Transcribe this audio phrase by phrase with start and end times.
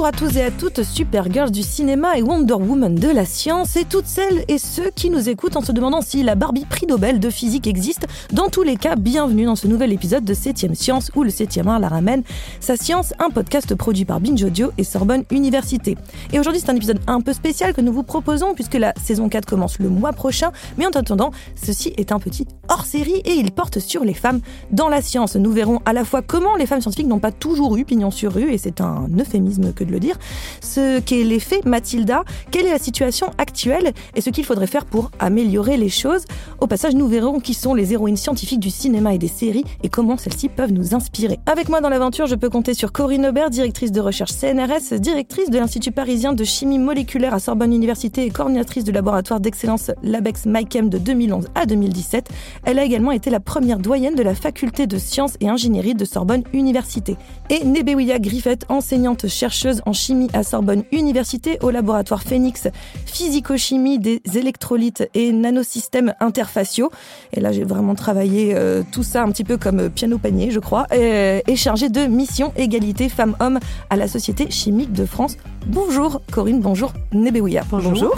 [0.00, 3.76] Bonjour à tous et à toutes, Supergirls du cinéma et Wonder Woman de la science,
[3.76, 6.86] et toutes celles et ceux qui nous écoutent en se demandant si la Barbie prix
[6.86, 8.06] Nobel de physique existe.
[8.32, 11.68] Dans tous les cas, bienvenue dans ce nouvel épisode de 7ème Science où le 7ème
[11.68, 12.22] art la ramène.
[12.60, 15.98] Sa science, un podcast produit par Binge Audio et Sorbonne Université.
[16.32, 19.28] Et aujourd'hui, c'est un épisode un peu spécial que nous vous proposons puisque la saison
[19.28, 20.50] 4 commence le mois prochain.
[20.78, 21.30] Mais en attendant,
[21.62, 25.36] ceci est un petit hors série et il porte sur les femmes dans la science.
[25.36, 28.32] Nous verrons à la fois comment les femmes scientifiques n'ont pas toujours eu pignon sur
[28.32, 30.16] rue, et c'est un euphémisme que de le dire,
[30.60, 35.10] ce qu'est l'effet Mathilda, quelle est la situation actuelle et ce qu'il faudrait faire pour
[35.18, 36.24] améliorer les choses.
[36.60, 39.88] Au passage, nous verrons qui sont les héroïnes scientifiques du cinéma et des séries et
[39.88, 41.38] comment celles-ci peuvent nous inspirer.
[41.46, 45.50] Avec moi dans l'aventure, je peux compter sur Corinne Aubert, directrice de recherche CNRS, directrice
[45.50, 50.46] de l'Institut parisien de chimie moléculaire à Sorbonne Université et coordinatrice du laboratoire d'excellence LABEX
[50.46, 52.28] MyChem de 2011 à 2017.
[52.64, 56.04] Elle a également été la première doyenne de la faculté de sciences et ingénierie de
[56.04, 57.16] Sorbonne Université.
[57.48, 62.68] Et Nebewia Griffith, enseignante chercheuse en chimie à Sorbonne Université au laboratoire Phoenix
[63.06, 66.90] Physico-chimie des électrolytes et nanosystèmes interfaciaux.
[67.32, 70.60] Et là, j'ai vraiment travaillé euh, tout ça un petit peu comme piano panier, je
[70.60, 73.58] crois, et, et chargée de mission égalité femmes-hommes
[73.90, 75.36] à la Société chimique de France.
[75.66, 77.64] Bonjour Corinne, bonjour Nebewia.
[77.70, 78.16] Bonjour.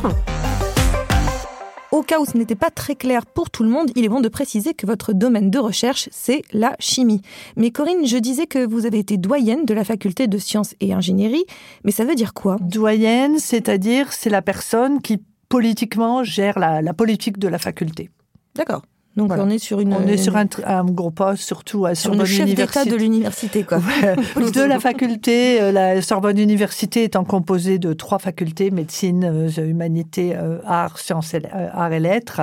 [1.92, 4.22] Au cas où ce n'était pas très clair pour tout le monde, il est bon
[4.22, 7.20] de préciser que votre domaine de recherche, c'est la chimie.
[7.56, 10.94] Mais Corinne, je disais que vous avez été doyenne de la faculté de sciences et
[10.94, 11.44] ingénierie,
[11.84, 12.56] mais ça veut dire quoi?
[12.62, 18.08] Doyenne, c'est-à-dire c'est la personne qui politiquement gère la, la politique de la faculté.
[18.54, 18.80] D'accord.
[19.16, 19.44] Donc Voilà.
[19.44, 22.54] on est sur une On est sur un, gros poste, surtout à sur Sorbonne chef
[22.54, 23.78] d'État de l'université quoi.
[23.78, 24.16] Ouais.
[24.50, 30.34] de la faculté, euh, la Sorbonne Université étant composée de trois facultés, médecine, euh, humanité,
[30.34, 32.40] euh, arts, sciences et, arts et lettres,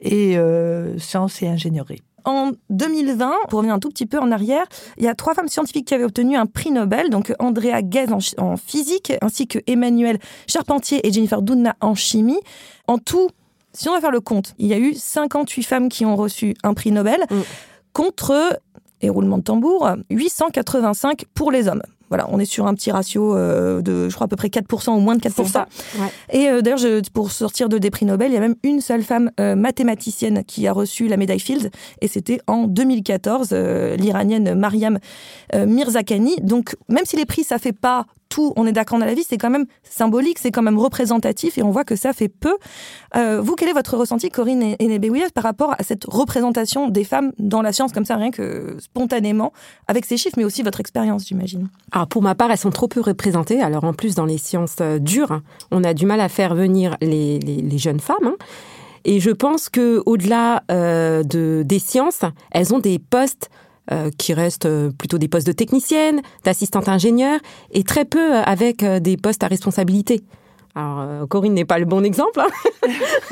[0.00, 2.02] et euh, sciences et ingénierie.
[2.24, 4.64] En 2020, pour revenir un tout petit peu en arrière,
[4.98, 8.12] il y a trois femmes scientifiques qui avaient obtenu un prix Nobel, donc Andrea Ghez
[8.12, 12.40] en, en physique, ainsi que Emmanuel Charpentier et Jennifer Doudna en chimie.
[12.86, 13.30] En tout,
[13.72, 16.54] si on va faire le compte, il y a eu 58 femmes qui ont reçu
[16.62, 17.40] un prix Nobel, Mm.
[17.92, 18.60] contre,
[19.00, 21.82] et roulement de tambour, 885 pour les hommes.
[22.08, 24.90] Voilà, on est sur un petit ratio euh, de, je crois, à peu près 4%
[24.96, 25.32] ou moins de 4%.
[25.36, 25.68] C'est ça.
[25.96, 26.08] Ouais.
[26.32, 26.80] Et euh, d'ailleurs,
[27.14, 30.42] pour sortir de des prix Nobel, il y a même une seule femme euh, mathématicienne
[30.44, 31.70] qui a reçu la médaille Fields,
[32.00, 34.98] et c'était en 2014, euh, l'Iranienne Mariam
[35.54, 36.36] Mirzakhani.
[36.42, 39.24] Donc, même si les prix, ça fait pas tout, on est d'accord dans la vie,
[39.28, 42.56] c'est quand même symbolique, c'est quand même représentatif, et on voit que ça fait peu.
[43.16, 44.98] Euh, vous, quel est votre ressenti, Corinne et, et
[45.34, 49.52] par rapport à cette représentation des femmes dans la science, comme ça, rien que spontanément,
[49.88, 52.88] avec ces chiffres, mais aussi votre expérience, j'imagine Alors pour ma part, elles sont trop
[52.88, 53.60] peu représentées.
[53.60, 56.96] Alors en plus, dans les sciences euh, dures, on a du mal à faire venir
[57.02, 58.16] les, les- les jeunes femmes.
[58.24, 58.36] hein.
[59.04, 62.20] Et je pense que au-delà euh, de, des sciences,
[62.52, 63.48] elles ont des postes
[63.92, 67.40] euh, qui restent euh, plutôt des postes de technicienne, d'assistante ingénieure,
[67.72, 70.22] et très peu euh, avec des postes à responsabilité.
[70.76, 72.46] Alors euh, Corinne n'est pas le bon exemple, hein.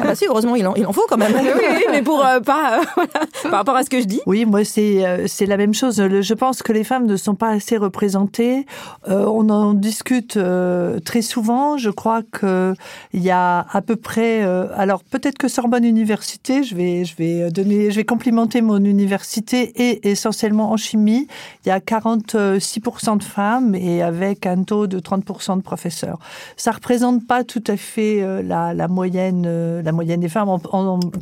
[0.00, 1.32] Ah bah si, heureusement, il en, il en faut quand même.
[1.34, 4.20] oui, oui, mais pour euh, pas euh, voilà, par rapport à ce que je dis.
[4.26, 6.00] Oui, moi c'est euh, c'est la même chose.
[6.00, 8.66] Le- Je pense que les femmes ne sont pas assez représentées.
[9.08, 11.78] Euh, on en discute euh, très souvent.
[11.78, 12.74] Je crois que
[13.12, 14.44] il y a à peu près.
[14.44, 18.78] euh, alors peut-être que Sorbonne Université, je vais je vais donner, je vais complimenter mon
[18.84, 21.28] université et essentiellement en chimie.
[21.64, 26.18] Il y a 46% de femmes et avec un taux de 30% de professeurs.
[26.56, 30.58] Ça représente pas tout à fait euh, la, moyenne euh, la moyenne des femmes en,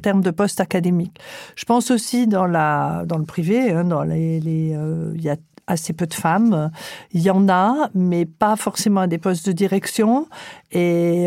[0.02, 1.18] termes de postes académiques.
[1.56, 5.36] Je pense aussi dans la dans le privé, hein, euh, il y a
[5.66, 6.70] assez peu de femmes.
[7.12, 10.28] Il y en a, mais pas forcément à des postes de direction.
[10.70, 11.26] Et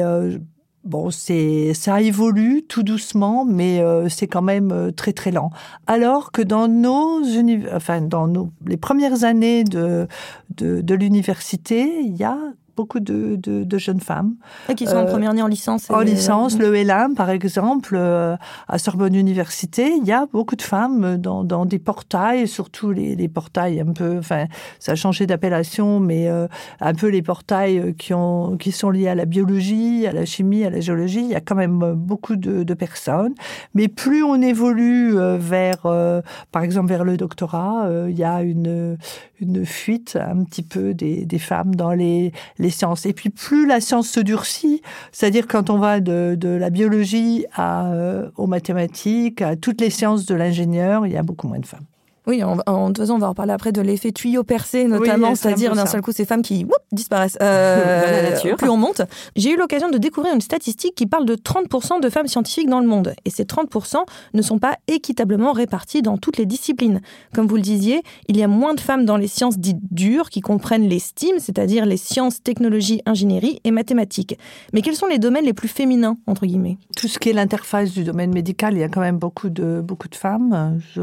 [0.85, 5.51] bon, c'est ça évolue tout doucement, mais c'est quand même très très lent.
[5.87, 10.07] Alors que dans nos uni- enfin dans nos les premières années de,
[10.55, 12.37] de l'université, il y a
[12.79, 14.33] beaucoup de, de, de jeunes femmes
[14.69, 15.89] Et qui sont en Euh, première année en licence.
[15.89, 18.37] en et- licence, le L1 par exemple, euh,
[18.67, 23.15] à Sorbonne Université, il y a beaucoup de femmes dans, dans des portails, surtout les,
[23.21, 24.45] les portails un peu, enfin,
[24.79, 26.47] ça a changé d'appellation, mais euh,
[26.79, 30.25] un peu les portails euh, qui, ont, qui sont liés à la biologie, à la
[30.33, 31.21] chimie, à la géologie.
[31.21, 33.33] Il y a quand même euh, beaucoup de, de personnes.
[33.73, 36.21] Mais plus on évolue euh, vers, euh,
[36.53, 38.97] par exemple, vers le doctorat, euh, il y a une,
[39.41, 43.05] une fuite un petit peu des, des femmes dans les, les sciences.
[43.05, 44.81] Et puis plus la science se durcit,
[45.11, 49.89] c'est-à-dire quand on va de, de la biologie à, euh, aux mathématiques, à toutes les
[49.89, 51.85] sciences de l'ingénieur, il y a beaucoup moins de femmes.
[52.29, 54.83] Oui, en, en, de toute façon, on va en reparler après de l'effet tuyau percé,
[54.83, 58.55] notamment, Oui, c'est-à-dire d'un seul coup ces femmes qui whoop, disparaissent euh, Dans la nature.
[58.55, 59.01] plus on monte.
[59.35, 62.81] J'ai eu l'occasion de découvrir une statistique qui parle de 30% de femmes scientifiques dans
[62.81, 63.15] le monde.
[63.25, 63.95] Et ces 30%
[64.35, 67.01] ne sont pas équitablement répartis dans toutes les disciplines.
[67.33, 70.29] Comme vous le disiez, il y a moins de femmes dans les sciences dites dures
[70.29, 74.37] qui comprennent les STEAM, c'est-à-dire les sciences, technologies, ingénierie et mathématiques.
[74.71, 76.77] Mais quels sont les domaines les plus féminins, entre guillemets?
[76.95, 79.81] Tout ce qui est l'interface du domaine médical, il y a quand même beaucoup de,
[79.83, 80.79] beaucoup de femmes.
[80.93, 81.01] Je...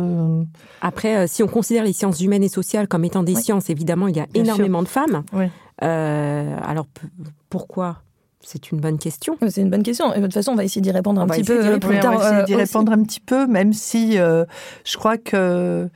[0.80, 3.42] Après, euh, si on considère les sciences humaines et sociales comme étant des Oui.
[3.42, 5.22] sciences, évidemment, il y a Bien énormément de femmes.
[5.32, 5.46] Oui.
[5.82, 6.86] Euh, alors,
[7.50, 8.02] pourquoi?
[8.40, 9.36] C'est une bonne question.
[9.48, 10.14] C'est une bonne question.
[10.14, 11.98] Et de toute façon, on va essayer d'y répondre un On petit peu euh, plus
[11.98, 12.14] tard.
[12.14, 14.44] on va essayer euh, d'y répondre un petit peu, même si euh,
[14.84, 15.88] je crois que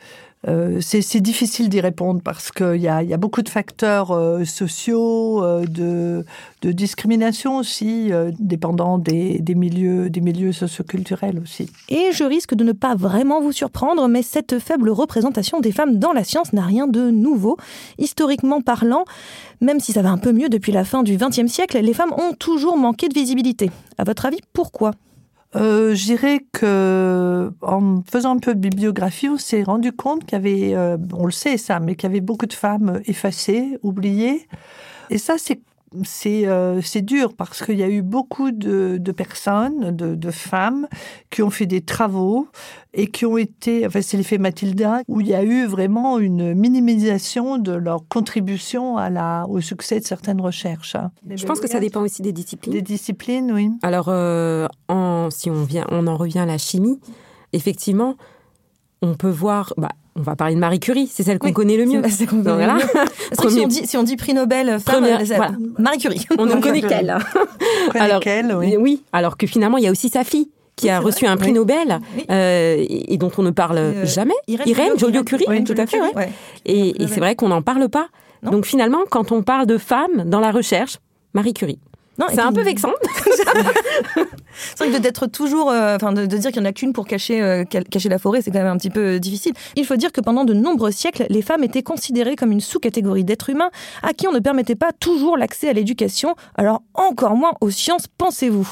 [0.48, 5.66] euh, c'est difficile d'y répondre parce qu'il y a, beaucoup de facteurs euh, sociaux, euh,
[5.66, 6.24] de,
[6.72, 11.70] discrimination aussi, dépendant des, des milieux, des milieux socioculturels aussi.
[11.88, 15.98] Et je risque de ne pas vraiment vous surprendre, mais cette faible représentation des femmes
[15.98, 17.56] dans la science n'a rien de nouveau.
[17.98, 19.04] Historiquement parlant,
[19.60, 22.12] même si ça va un peu mieux depuis la fin du XXe siècle, les femmes
[22.12, 23.70] ont toujours manqué de visibilité.
[23.98, 24.92] À votre avis, pourquoi?
[25.56, 26.14] Euh, je
[26.52, 30.96] que en faisant un peu de bibliographie, on s'est rendu compte qu'il y avait, euh,
[31.12, 34.46] on le sait ça, mais qu'il y avait beaucoup de femmes effacées, oubliées.
[35.10, 35.60] Et ça, c'est
[36.04, 40.30] c'est euh, c'est dur parce qu'il y a eu beaucoup de, de personnes, de, de
[40.30, 40.86] femmes,
[41.30, 42.48] qui ont fait des travaux
[42.94, 46.54] et qui ont été, enfin c'est l'effet Mathilda, où il y a eu vraiment une
[46.54, 50.94] minimisation de leur contribution à la, au succès de certaines recherches.
[50.94, 51.10] hein.
[51.28, 52.72] Je pense que ça dépend aussi des disciplines.
[52.72, 53.70] Des disciplines, oui.
[53.82, 57.00] Alors, euh, en, si on, vient, on en revient à la chimie,
[57.52, 58.16] effectivement,
[59.02, 59.72] on peut voir.
[59.76, 62.02] Bah, on va parler de Marie Curie, c'est celle qu'on Oui, connaît le mieux.
[62.10, 62.74] C'est qu'on connaît voilà.
[62.74, 63.50] le mieux.
[63.50, 65.52] Si, on dit, si on dit prix Nobel femme, Première- c'est voilà.
[65.78, 66.26] Marie Curie.
[66.38, 66.82] On ne connaît Curie.
[66.82, 67.16] qu'elle.
[67.94, 68.76] Alors, lesquelles, oui.
[68.78, 71.32] Oui, alors que finalement, il y a aussi sa fille qui a reçu vrai.
[71.34, 71.54] un prix Oui.
[71.54, 72.24] Nobel Oui.
[72.30, 74.34] euh, et, et dont on ne parle Euh, jamais.
[74.48, 76.26] Irène Irène Joliot- Joliot-Curie, tout à fait, Joliot-Curie, ouais.
[76.26, 76.32] ouais.
[76.66, 78.08] Et, c'est vrai qu'on n'en parle pas.
[78.42, 78.52] Non.
[78.52, 80.96] Donc finalement, quand on parle de femmes dans la recherche,
[81.34, 81.78] Marie Curie.
[82.28, 82.92] C'est un peu vexant.
[84.52, 86.92] C'est vrai que d'être toujours, euh, enfin, de, de dire qu'il n'y en a qu'une
[86.92, 89.52] pour cacher, euh, ca- cacher la forêt, c'est quand même un petit peu euh, difficile.
[89.76, 93.24] Il faut dire que pendant de nombreux siècles, les femmes étaient considérées comme une sous-catégorie
[93.24, 93.70] d'êtres humains
[94.02, 98.06] à qui on ne permettait pas toujours l'accès à l'éducation, alors encore moins aux sciences,
[98.18, 98.68] pensez-vous.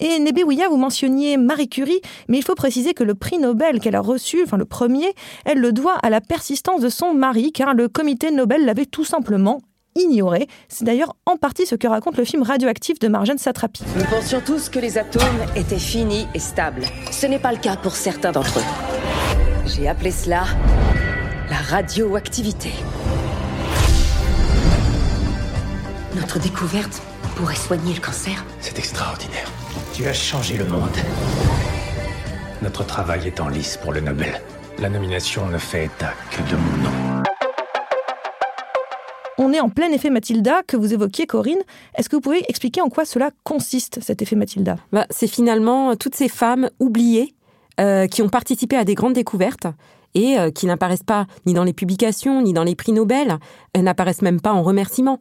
[0.00, 3.96] Et Nebéouya, vous mentionniez Marie Curie, mais il faut préciser que le prix Nobel qu'elle
[3.96, 5.14] a reçu, enfin le premier,
[5.44, 9.04] elle le doit à la persistance de son mari, car le comité Nobel l'avait tout
[9.04, 9.60] simplement
[9.96, 10.48] ignoré.
[10.68, 13.82] C'est d'ailleurs en partie ce que raconte le film radioactif de Marjane Satrapi.
[13.96, 15.22] Nous pensions tous que les atomes
[15.56, 16.84] étaient finis et stables.
[17.10, 19.66] Ce n'est pas le cas pour certains d'entre eux.
[19.66, 20.44] J'ai appelé cela
[21.50, 22.70] la radioactivité.
[26.16, 27.02] Notre découverte
[27.36, 28.44] pourrait soigner le cancer.
[28.60, 29.50] C'est extraordinaire.
[29.92, 30.96] Tu as changé le monde.
[32.62, 34.40] Notre travail est en lice pour le Nobel.
[34.78, 37.03] La nomination ne fait état que de mon nom.
[39.38, 41.58] On est en plein effet Mathilda que vous évoquiez, Corinne.
[41.96, 44.76] Est-ce que vous pouvez expliquer en quoi cela consiste, cet effet Mathilda?
[44.92, 47.34] Bah, c'est finalement toutes ces femmes oubliées
[47.80, 49.66] euh, qui ont participé à des grandes découvertes
[50.14, 53.38] et euh, qui n'apparaissent pas ni dans les publications, ni dans les prix Nobel.
[53.72, 55.18] Elles n'apparaissent même pas en remerciements.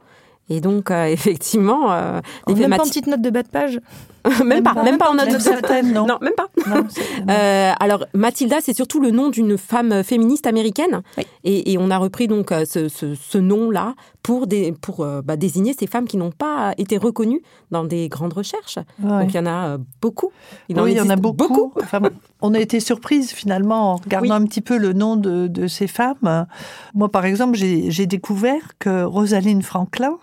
[0.49, 3.79] Et donc, euh, effectivement, euh, Même pas petite note de bas de page
[4.45, 6.05] même, pas, même pas en Même non.
[6.07, 6.47] Non, même pas.
[6.69, 6.85] Non,
[7.29, 11.25] Euh, alors Mathilda, c'est surtout le nom d'une femme féministe américaine, Oui.
[11.43, 15.21] et, et on a repris donc euh, ce, ce- ce nom-là pour, des, pour euh,
[15.21, 17.41] bah, désigner ces femmes qui n'ont pas été reconnues
[17.71, 18.77] dans des grandes recherches.
[19.01, 19.23] Ouais.
[19.23, 20.31] Donc il y en a beaucoup.
[20.69, 21.73] oui, il y en a beaucoup.
[21.81, 21.99] Enfin,
[22.41, 24.43] on a été surprise finalement en regardant Oui.
[24.43, 26.45] un petit peu le nom de, de ces femmes.
[26.93, 30.17] Moi, par exemple, j'ai découvert que Rosaline Franklin,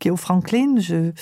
[0.00, 1.12] qui est au Franklin, je,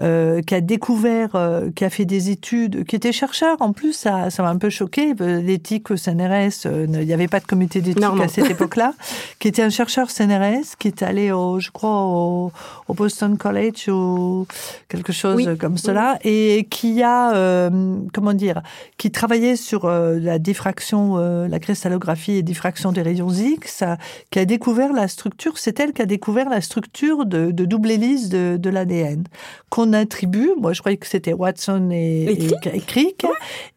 [0.00, 3.92] euh, qui a découvert, euh, qui a fait des études, qui était chercheur en plus,
[3.94, 5.14] ça ça m'a un peu choqué.
[5.18, 8.92] L'éthique au CNRS, euh, il n'y avait pas de comité d'éthique à cette époque-là,
[9.40, 12.52] qui était un chercheur CNRS, qui est allé, au, je crois, au,
[12.88, 14.46] au Boston College ou
[14.88, 15.58] quelque chose Oui.
[15.58, 18.62] comme cela, et qui a, euh, comment dire,
[18.98, 23.94] qui travaillait sur euh, la diffraction, euh, la cristallographie et diffraction des rayons X, euh,
[24.30, 27.90] qui a découvert la structure, c'est elle qui a découvert la structure de, de double
[27.90, 29.24] hélice de, de l'ADN,
[29.70, 33.26] qu'on attribue, moi je croyais que c'était Watson et, Et et- et Crick,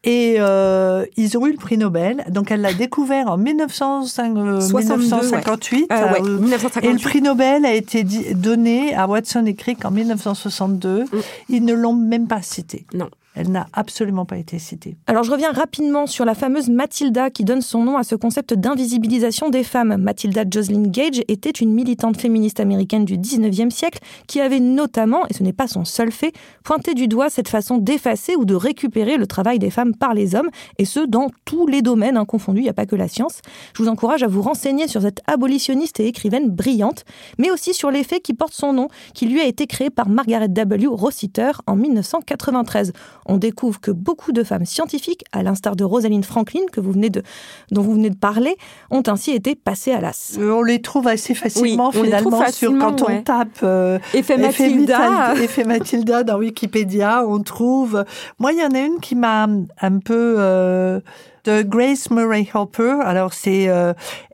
[0.04, 4.60] et euh, ils ont eu le prix Nobel, donc elle l'a découvert en 1905, euh,
[4.60, 7.02] 62, 1958, Euh, ouais, euh, et le 1958.
[7.02, 8.04] prix Nobel a été
[8.34, 11.04] donné à Watson et Crick en 1962.
[11.04, 11.06] Mm.
[11.48, 12.86] Ils ne l'ont même pas cité.
[12.94, 13.08] Non.
[13.36, 14.96] Elle n'a absolument pas été citée.
[15.06, 18.54] Alors je reviens rapidement sur la fameuse Matilda qui donne son nom à ce concept
[18.54, 19.96] d'invisibilisation des femmes.
[19.96, 25.34] Matilda Jocelyn Gage était une militante féministe américaine du 19e siècle qui avait notamment, et
[25.34, 26.32] ce n'est pas son seul fait,
[26.64, 30.34] pointé du doigt cette façon d'effacer ou de récupérer le travail des femmes par les
[30.34, 33.08] hommes, et ce dans tous les domaines hein, confondus, il n'y a pas que la
[33.08, 33.42] science.
[33.76, 37.04] Je vous encourage à vous renseigner sur cette abolitionniste et écrivaine brillante,
[37.38, 40.48] mais aussi sur l'effet qui porte son nom, qui lui a été créé par Margaret
[40.48, 40.88] W.
[40.88, 42.92] Rossiter en 1993
[43.30, 47.10] on découvre que beaucoup de femmes scientifiques, à l'instar de Rosalind Franklin, que vous venez
[47.10, 47.22] de,
[47.70, 48.56] dont vous venez de parler,
[48.90, 50.36] ont ainsi été passées à l'as.
[50.38, 56.38] Euh, on les trouve assez facilement finalement sur quand on tape euh, effet, Matilda dans
[56.38, 58.04] Wikipédia, on trouve.
[58.40, 59.46] Moi, il y en a une qui m'a
[59.80, 61.00] un peu euh,
[61.44, 62.96] de Grace Murray Hopper.
[63.04, 63.68] Alors c'est,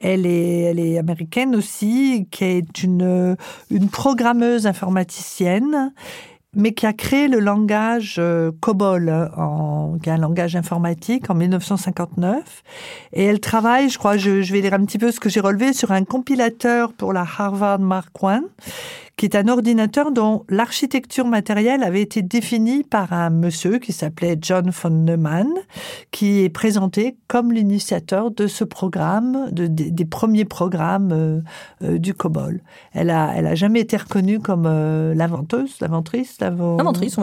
[0.00, 3.36] elle est, elle est américaine aussi, qui est une
[3.70, 5.92] une programmeuse informaticienne
[6.56, 11.34] mais qui a créé le langage euh, COBOL, en, qui est un langage informatique, en
[11.34, 12.64] 1959.
[13.12, 15.40] Et elle travaille, je crois, je, je vais lire un petit peu ce que j'ai
[15.40, 18.40] relevé, sur un compilateur pour la Harvard Mark I,
[19.16, 24.36] qui est un ordinateur dont l'architecture matérielle avait été définie par un monsieur qui s'appelait
[24.40, 25.48] John von Neumann,
[26.10, 31.40] qui est présenté comme l'initiateur de ce programme, de, des, premiers programmes euh,
[31.82, 32.60] euh, du COBOL.
[32.92, 37.16] Elle a, elle a jamais été reconnue comme euh, l'inventeuse, l'inventrice, l'inventrice,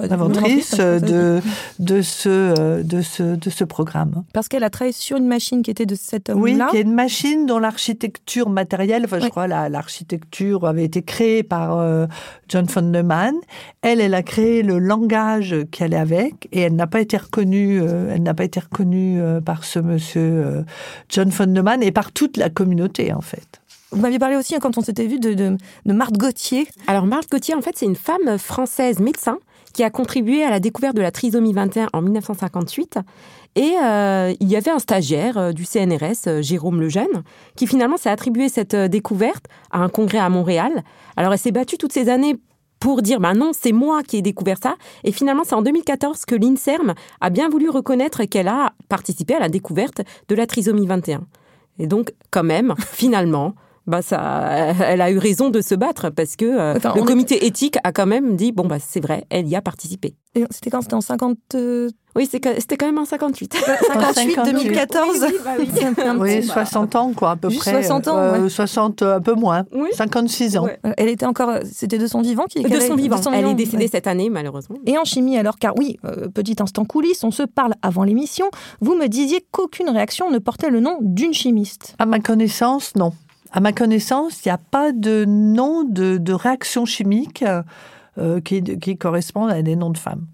[0.74, 4.24] de ce, de ce, de ce programme.
[4.34, 6.66] Parce qu'elle a travaillé sur une machine qui était de cet homme-là.
[6.66, 11.44] Oui, qui est une machine dont l'architecture matérielle, enfin, je crois, l'architecture avait été créée
[11.44, 12.08] par euh,
[12.48, 13.36] John von Neumann.
[13.82, 17.82] Elle, elle a créé le langage qui allait avec et elle n'a pas été reconnue,
[17.82, 20.66] euh, elle n'a pas été reconnue euh, par ce monsieur
[21.10, 23.62] John von Neumann et par toute la communauté en fait.
[23.92, 26.68] Vous m'aviez parlé aussi, hein, quand on s'était vu, de, de, de Marthe Gauthier.
[26.88, 29.38] Alors, Marthe Gauthier, en fait, c'est une femme française médecin
[29.74, 33.00] qui a contribué à la découverte de la trisomie 21 en 1958.
[33.56, 37.24] Et euh, il y avait un stagiaire euh, du CNRS, euh, Jérôme Lejeune,
[37.56, 40.84] qui finalement s'est attribué cette découverte à un congrès à Montréal.
[41.18, 42.36] Alors elle s'est battue toutes ces années
[42.80, 44.76] pour dire bah non, c'est moi qui ai découvert ça.
[45.04, 49.40] Et finalement, c'est en 2014 que l'INSERM a bien voulu reconnaître qu'elle a participé à
[49.40, 51.22] la découverte de la trisomie 21.
[51.80, 53.54] Et donc, quand même, finalement,
[53.86, 57.78] bah ça, elle a eu raison de se battre parce que euh, le comité éthique
[57.84, 60.16] a quand même dit bon bah c'est vrai, elle y a participé.
[60.50, 60.82] C'était quand?
[60.82, 61.38] C'était en 50
[62.16, 63.54] Oui, c'était quand même en 58.
[63.54, 65.26] 58, 2014.
[66.18, 67.84] Oui, 60 ans quoi à peu près.
[67.84, 69.66] 60 ans, euh, 60 un peu moins.
[69.92, 70.68] 56 ans.
[70.98, 73.20] Elle était encore c'était de son vivant qui de son vivant.
[73.34, 74.78] elle est décédée cette année malheureusement.
[74.86, 78.50] Et en chimie alors car oui, euh, petit instant coulisses, on se parle avant l'émission,
[78.80, 81.96] vous me disiez qu'aucune réaction ne portait le nom d'une chimiste.
[82.00, 83.12] À ma connaissance, non.
[83.56, 87.46] À ma connaissance, il n'y a pas de nom de, de réaction chimique
[88.18, 90.26] euh, qui, qui correspondent à des noms de femmes.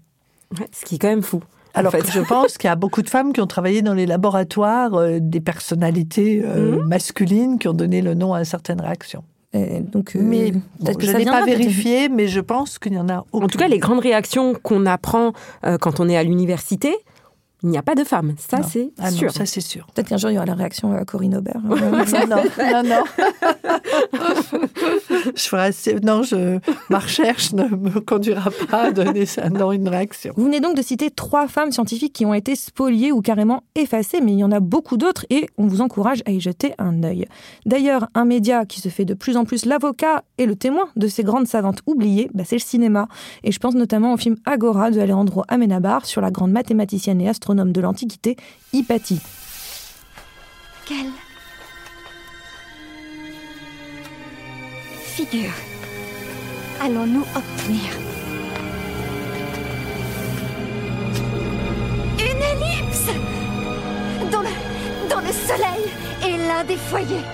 [0.72, 1.42] ce qui est quand même fou.
[1.74, 4.06] Alors que je pense qu'il y a beaucoup de femmes qui ont travaillé dans les
[4.06, 6.88] laboratoires, euh, des personnalités euh, mhm.
[6.88, 9.22] masculines qui ont donné le nom à certaines réactions.
[9.52, 13.24] donc, mais que je n'ai pas vérifié, mais je pense qu'il y en a.
[13.32, 15.32] En tout cas, les grandes réactions qu'on apprend
[15.80, 16.96] quand on est à l'université,
[17.62, 19.30] il n'y a pas de femme, ça c'est ah sûr.
[19.30, 19.86] ça c'est sûr.
[19.94, 21.60] Peut-être qu'un jour il y aura la réaction à Corinne Aubert.
[21.64, 23.04] non, non, non.
[25.34, 25.70] je ferai
[26.02, 26.58] non, je...
[26.88, 30.32] ma recherche ne me conduira pas à donner ça, non, une réaction.
[30.36, 34.20] Vous venez donc de citer trois femmes scientifiques qui ont été spoliées ou carrément effacées,
[34.20, 37.02] mais il y en a beaucoup d'autres et on vous encourage à y jeter un
[37.02, 37.26] œil.
[37.66, 41.08] D'ailleurs, un média qui se fait de plus en plus l'avocat et le témoin de
[41.08, 43.08] ces grandes savantes oubliées, bah, c'est le cinéma.
[43.44, 47.28] Et je pense notamment au film Agora de Alejandro Amenabar sur la grande mathématicienne et
[47.54, 48.36] de l'Antiquité,
[48.72, 49.20] Hypatie.
[50.86, 51.10] Quelle
[55.04, 55.52] figure
[56.80, 57.90] allons-nous obtenir?
[62.18, 63.06] Une ellipse
[64.30, 65.90] dans le, dans le soleil
[66.22, 67.24] est l'un des foyers.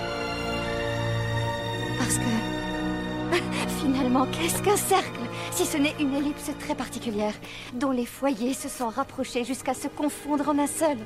[1.99, 3.37] Parce que
[3.83, 5.16] finalement, qu'est-ce qu'un cercle
[5.51, 7.33] si ce n'est une ellipse très particulière,
[7.73, 10.97] dont les foyers se sont rapprochés jusqu'à se confondre en un seul.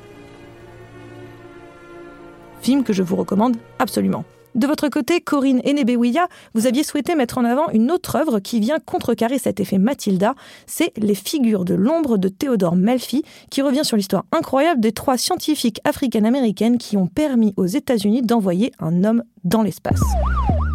[2.62, 4.24] Film que je vous recommande absolument.
[4.54, 8.60] De votre côté, Corinne Enebewia, vous aviez souhaité mettre en avant une autre œuvre qui
[8.60, 10.36] vient contrecarrer cet effet Matilda,
[10.66, 15.18] c'est Les figures de l'ombre de Théodore Melfi, qui revient sur l'histoire incroyable des trois
[15.18, 20.02] scientifiques africaines-américaines qui ont permis aux États-Unis d'envoyer un homme dans l'espace.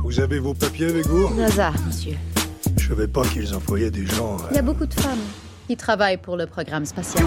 [0.05, 1.35] Vous avez vos papiers avec vous?
[1.35, 2.17] NASA, monsieur.
[2.87, 4.37] Je savais pas qu'ils employaient des gens.
[4.53, 5.19] Il y a beaucoup de femmes
[5.67, 7.25] qui travaillent pour le programme spatial.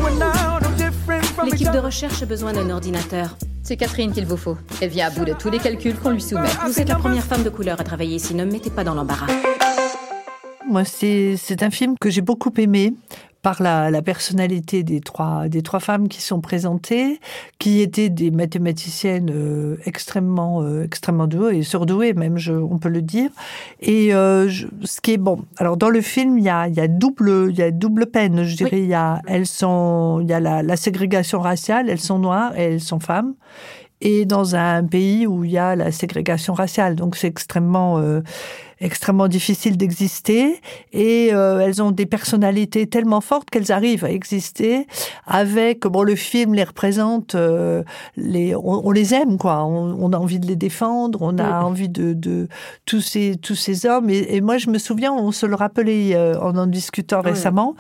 [1.44, 3.36] L'équipe de recherche a besoin d'un ordinateur.
[3.62, 4.58] C'est Catherine qu'il vous faut.
[4.80, 6.48] Elle vient à bout de tous les calculs qu'on lui soumet.
[6.66, 8.34] Vous êtes la première femme de couleur à travailler ici.
[8.36, 9.28] Ne me mettez pas dans l'embarras.
[10.66, 12.94] Moi, c'est un film que j'ai beaucoup aimé
[13.42, 17.20] par la, la, personnalité des trois, des trois femmes qui sont présentées,
[17.58, 22.90] qui étaient des mathématiciennes euh, extrêmement, euh, extrêmement douées et surdouées, même, je, on peut
[22.90, 23.30] le dire.
[23.82, 25.46] Et euh, je, ce qui est bon.
[25.58, 28.44] Alors, dans le film, il y a, y a, double, il y a double peine,
[28.44, 28.70] je dirais.
[28.74, 28.82] Oui.
[28.84, 32.58] Il y a, elles sont, il y a la, la ségrégation raciale, elles sont noires
[32.58, 33.36] et elles sont femmes
[34.02, 36.96] et dans un pays où il y a la ségrégation raciale.
[36.96, 38.22] Donc c'est extrêmement euh,
[38.82, 40.62] extrêmement difficile d'exister
[40.94, 44.88] et euh, elles ont des personnalités tellement fortes qu'elles arrivent à exister
[45.26, 47.84] avec bon le film les représente euh,
[48.16, 51.60] les on, on, les aime quoi on, on, a envie de les défendre on a
[51.60, 51.66] oui.
[51.66, 52.48] envie de, de
[52.86, 56.16] tous ces tous ces hommes et, et, moi je me souviens on se le rappelait
[56.16, 57.32] euh, en en discutant oui.
[57.32, 57.76] récemment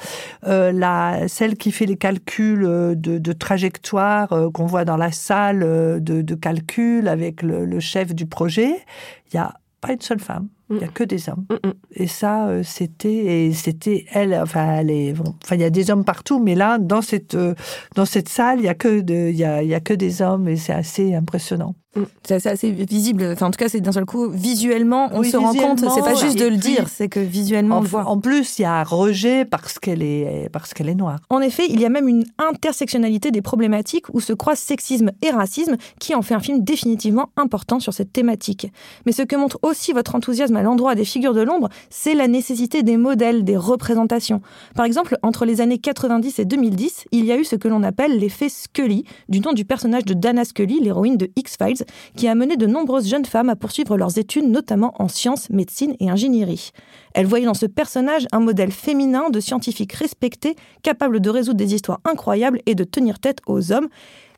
[0.47, 4.97] euh, la celle qui fait les calculs euh, de, de trajectoire euh, qu'on voit dans
[4.97, 8.85] la salle de, de calcul avec le, le chef du projet
[9.31, 11.45] il y a pas une seule femme il n'y a que des hommes.
[11.49, 11.73] Mm -mm.
[11.95, 16.05] Et ça, euh, c'était, c'était elle, enfin, elle est, enfin, il y a des hommes
[16.05, 17.55] partout, mais là, dans cette, euh,
[17.95, 19.95] dans cette salle, il y a que de, il y a, il y a que
[19.95, 21.73] des hommes et c'est assez impressionnant.
[21.95, 22.03] Mm.
[22.23, 23.23] C'est assez visible.
[23.33, 25.79] Enfin, en tout cas, c'est d'un seul coup, visuellement, on oui, se rend compte.
[25.79, 28.05] C'est pas juste de le dire, c'est que visuellement, en, on le voit.
[28.05, 31.19] En plus, il y a rejet parce qu'elle est, parce qu'elle est noire.
[31.29, 35.31] En effet, il y a même une intersectionnalité des problématiques où se croisent sexisme et
[35.31, 38.71] racisme qui en fait un film définitivement important sur cette thématique.
[39.05, 42.27] Mais ce que montre aussi votre enthousiasme à l'endroit des figures de l'ombre, c'est la
[42.27, 44.41] nécessité des modèles, des représentations.
[44.75, 47.81] Par exemple, entre les années 90 et 2010, il y a eu ce que l'on
[47.81, 51.85] appelle l'effet Scully, du nom du personnage de Dana Scully, l'héroïne de X-Files,
[52.17, 55.95] qui a mené de nombreuses jeunes femmes à poursuivre leurs études, notamment en sciences, médecine
[56.01, 56.71] et ingénierie.
[57.13, 61.73] Elle voyait dans ce personnage un modèle féminin de scientifique respecté, capable de résoudre des
[61.73, 63.87] histoires incroyables et de tenir tête aux hommes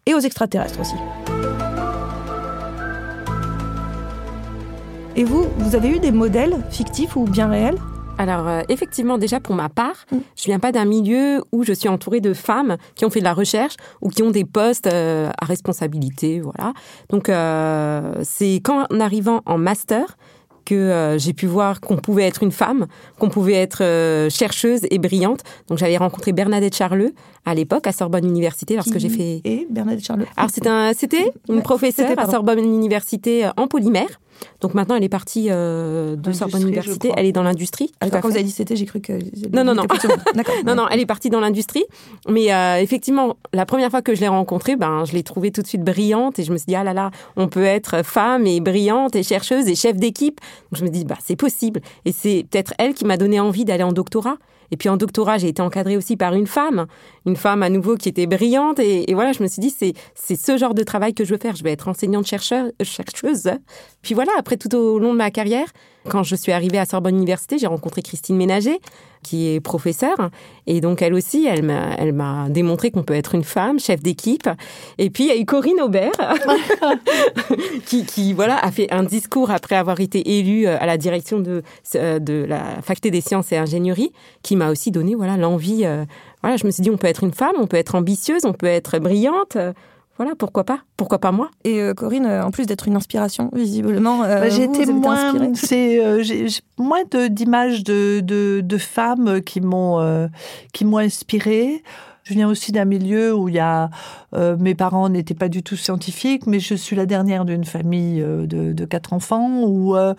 [0.05, 0.95] et aux extraterrestres aussi.
[5.17, 7.75] Et vous, vous avez eu des modèles fictifs ou bien réels?
[8.17, 10.17] Alors euh, effectivement, déjà pour ma part, mm.
[10.37, 13.25] je viens pas d'un milieu où je suis entourée de femmes qui ont fait de
[13.25, 16.73] la recherche ou qui ont des postes euh, à responsabilité, voilà.
[17.09, 20.17] Donc euh, c'est qu'en arrivant en master
[20.63, 22.85] que j'ai pu voir qu'on pouvait être une femme,
[23.19, 23.79] qu'on pouvait être
[24.29, 25.41] chercheuse et brillante.
[25.67, 27.13] Donc j'avais rencontré Bernadette Charleux
[27.45, 29.41] à l'époque à Sorbonne Université lorsque j'ai fait.
[29.43, 30.27] Et Bernadette Charleux?
[30.37, 34.21] Alors c'était un, c'était une ouais, professeure à Sorbonne Université en polymère.
[34.61, 37.11] Donc maintenant, elle est partie euh, de Sorbonne Université.
[37.15, 37.91] Elle est dans l'industrie.
[37.99, 39.13] Quand vous avez dit c'était, j'ai cru que.
[39.53, 39.83] Non, non, non.
[40.65, 41.83] non, non, elle est partie dans l'industrie.
[42.29, 45.61] Mais euh, effectivement, la première fois que je l'ai rencontrée, ben, je l'ai trouvée tout
[45.61, 48.45] de suite brillante et je me suis dit, ah là là, on peut être femme
[48.47, 50.39] et brillante et chercheuse et chef d'équipe.
[50.71, 51.81] Donc je me dis, bah, c'est possible.
[52.05, 54.37] Et c'est peut-être elle qui m'a donné envie d'aller en doctorat.
[54.71, 56.87] Et puis en doctorat, j'ai été encadrée aussi par une femme,
[57.25, 58.79] une femme à nouveau qui était brillante.
[58.79, 61.39] Et, voilà, je me suis dit, c'est, c'est ce genre de travail que je veux
[61.39, 61.55] faire.
[61.55, 63.51] Je vais être enseignante chercheur, chercheuse.
[64.01, 65.67] Puis voilà, après tout au long de ma carrière,
[66.09, 68.79] quand je suis arrivée à Sorbonne Université, j'ai rencontré Christine Ménager,
[69.23, 70.31] qui est professeure.
[70.65, 74.49] Et donc, elle aussi, elle m'a, démontré qu'on peut être une femme, chef d'équipe.
[74.97, 76.11] Et puis, il y a eu Corinne Aubert,
[77.85, 82.45] qui, voilà, a fait un discours après avoir été élue à la direction de, de
[82.47, 84.11] la faculté des sciences et ingénierie,
[84.41, 85.85] qui m'a aussi donné, voilà, l'envie.
[86.41, 88.53] Voilà, je me suis dit, on peut être une femme, on peut être ambitieuse, on
[88.53, 89.57] peut être brillante
[90.17, 93.49] voilà, pourquoi pas Pourquoi pas moi Et euh, Corinne, euh, en plus d'être une inspiration,
[93.53, 96.45] visiblement, euh, bah, j'étais moins, c'est, euh, j'ai,
[96.77, 100.29] moins de, d'images de, de, de, femmes qui m'ont,
[100.73, 101.81] qui m'ont inspirée.
[102.23, 103.89] Je viens aussi d'un milieu où il y a
[104.33, 108.21] euh, mes parents n'étaient pas du tout scientifiques, mais je suis la dernière d'une famille
[108.21, 110.13] euh, de, de, quatre enfants où euh,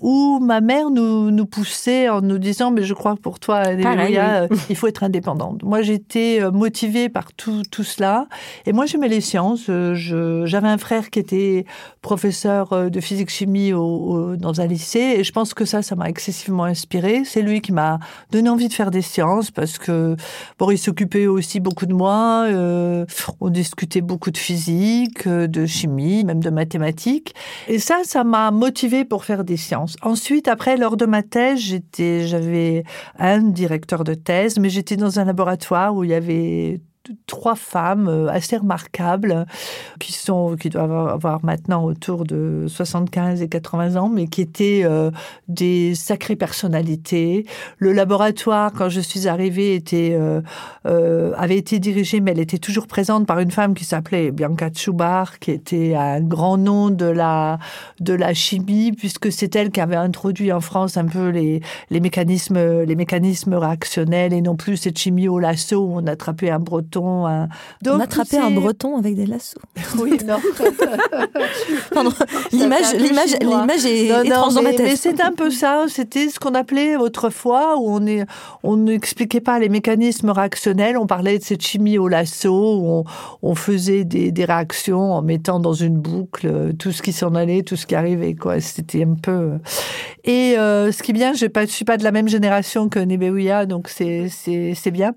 [0.00, 3.56] où ma mère nous, nous poussait en nous disant mais je crois que pour toi
[3.56, 4.58] Alléluia, oui.
[4.70, 5.62] il faut être indépendante.
[5.62, 8.26] Moi j'étais motivée par tout tout cela
[8.66, 9.66] et moi j'aimais les sciences.
[9.66, 11.64] Je, j'avais un frère qui était
[12.02, 15.96] professeur de physique chimie au, au, dans un lycée et je pense que ça ça
[15.96, 17.22] m'a excessivement inspirée.
[17.24, 17.98] C'est lui qui m'a
[18.30, 20.16] donné envie de faire des sciences parce que
[20.58, 22.46] bon il s'occupait aussi beaucoup de moi.
[22.48, 23.04] Euh,
[23.40, 27.34] on discutait beaucoup de physique, de chimie, même de mathématiques.
[27.68, 29.89] Et ça, ça m'a motivée pour faire des sciences.
[30.02, 32.84] Ensuite, après, lors de ma thèse, j'étais, j'avais
[33.18, 36.80] un directeur de thèse, mais j'étais dans un laboratoire où il y avait
[37.26, 39.46] trois femmes euh, assez remarquables
[39.98, 44.82] qui sont qui doivent avoir maintenant autour de 75 et 80 ans mais qui étaient
[44.84, 45.10] euh,
[45.48, 47.46] des sacrées personnalités.
[47.78, 52.86] Le laboratoire quand je suis arrivée était euh, avait été dirigé mais elle était toujours
[52.86, 57.58] présente par une femme qui s'appelait Bianca Tchoubar qui était un grand nom de la
[58.00, 62.00] de la chimie puisque c'est elle qui avait introduit en France un peu les les
[62.00, 66.58] mécanismes les mécanismes réactionnels et non plus cette chimie au lasso où on attrapait un
[66.58, 67.46] breton breton.
[67.82, 69.60] Donc, on attrapait un breton avec des lassos.
[69.98, 70.38] Oui, non.
[71.92, 72.12] Pardon.
[72.52, 74.82] L'image, l'image, l'image est étrange dans ma tête.
[74.82, 75.86] Mais c'est un peu ça.
[75.88, 78.24] C'était ce qu'on appelait autrefois où on est,
[78.62, 80.96] on n'expliquait pas les mécanismes réactionnels.
[80.96, 83.04] On parlait de cette chimie au lasso où on,
[83.42, 87.34] on faisait des, des, réactions en mettant dans une boucle euh, tout ce qui s'en
[87.34, 88.34] allait, tout ce qui arrivait.
[88.34, 88.60] Quoi.
[88.60, 89.30] C'était un peu.
[89.30, 89.58] Euh.
[90.24, 92.98] Et euh, ce qui est bien, je ne suis pas de la même génération que
[92.98, 95.14] Nebeuia, donc c'est bien.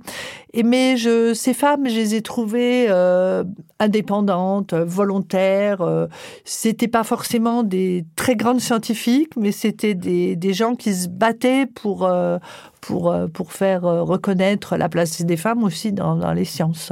[0.62, 0.96] Mais
[1.34, 3.44] ces femmes, je les ai trouvées euh,
[3.80, 5.82] indépendantes, volontaires.
[5.82, 6.08] Euh,
[6.46, 12.06] c'était pas forcément des très grandes scientifiques, mais c'était des, gens qui se battaient pour
[12.06, 12.38] euh,
[12.92, 16.92] euh, pour faire reconnaître la place des femmes aussi dans, dans les sciences.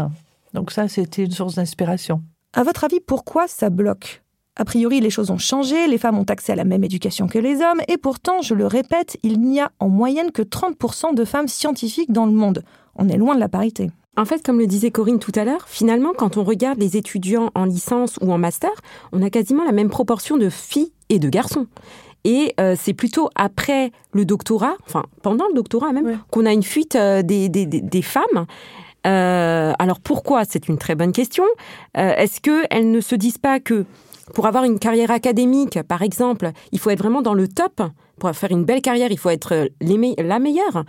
[0.53, 2.21] Donc ça, c'était une source d'inspiration.
[2.53, 4.23] À votre avis, pourquoi ça bloque?
[4.57, 7.39] A priori, les choses ont changé, les femmes ont accès à la même éducation que
[7.39, 11.25] les hommes, et pourtant, je le répète, il n'y a en moyenne que 30% de
[11.25, 12.63] femmes scientifiques dans le monde.
[12.95, 13.89] On est loin de la parité.
[14.17, 17.49] En fait, comme le disait Corinne tout à l'heure, finalement, quand on regarde les étudiants
[17.55, 18.71] en licence ou en master,
[19.13, 21.67] on a quasiment la même proportion de filles et de garçons.
[22.25, 26.61] Et euh, c'est plutôt après le doctorat, enfin pendant le doctorat même, qu'on a une
[26.61, 28.45] fuite euh, des, des, des, femmes.
[29.07, 30.43] Euh, alors pourquoi?
[30.45, 31.45] C'est une très bonne question.
[31.97, 33.85] Euh, est-ce qu'elles ne se disent pas que
[34.33, 37.81] pour avoir une carrière académique, par exemple, il faut être vraiment dans le top.
[38.19, 40.85] Pour faire une belle carrière, il faut être me la meilleure.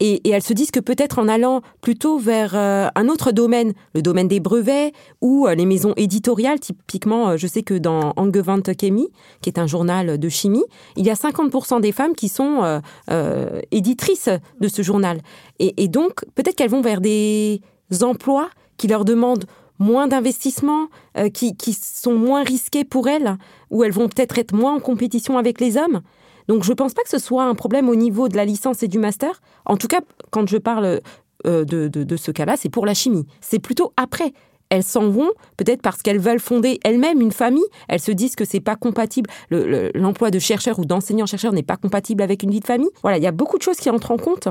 [0.00, 4.02] Et, elles se disent que peut-être en allant plutôt vers euh, un autre domaine, le
[4.02, 8.70] domaine des brevets ou euh, les maisons éditoriales, typiquement, euh, je sais que dans Angewandte
[8.80, 9.10] Chemie,
[9.42, 10.64] qui est un journal de chimie,
[10.96, 14.28] il y a 50% des femmes qui sont euh, éditrices
[14.60, 15.20] de ce journal.
[15.60, 17.60] Et donc, peut-être qu'elles vont vers des
[18.00, 19.44] emplois qui leur demandent
[19.82, 23.36] moins d'investissements, euh, qui, qui, sont moins risqués pour elles,
[23.70, 26.00] où elles vont peut-être être moins en compétition avec les hommes.
[26.48, 28.82] Donc je ne pense pas que ce soit un problème au niveau de la licence
[28.82, 29.40] et du master.
[29.66, 31.00] En tout cas, quand je parle
[31.46, 33.26] euh, de, de, ce cas-là, c'est pour la chimie.
[33.40, 34.32] C'est plutôt après.
[34.68, 37.64] Elles s'en vont, peut-être parce qu'elles veulent fonder elles-mêmes une famille.
[37.88, 39.28] Elles se disent que c'est pas compatible.
[39.50, 42.88] L'emploi le, de chercheur ou d'enseignant-chercheur n'est pas compatible avec une vie de famille.
[43.02, 44.48] Voilà, il y a beaucoup de choses qui entrent en compte.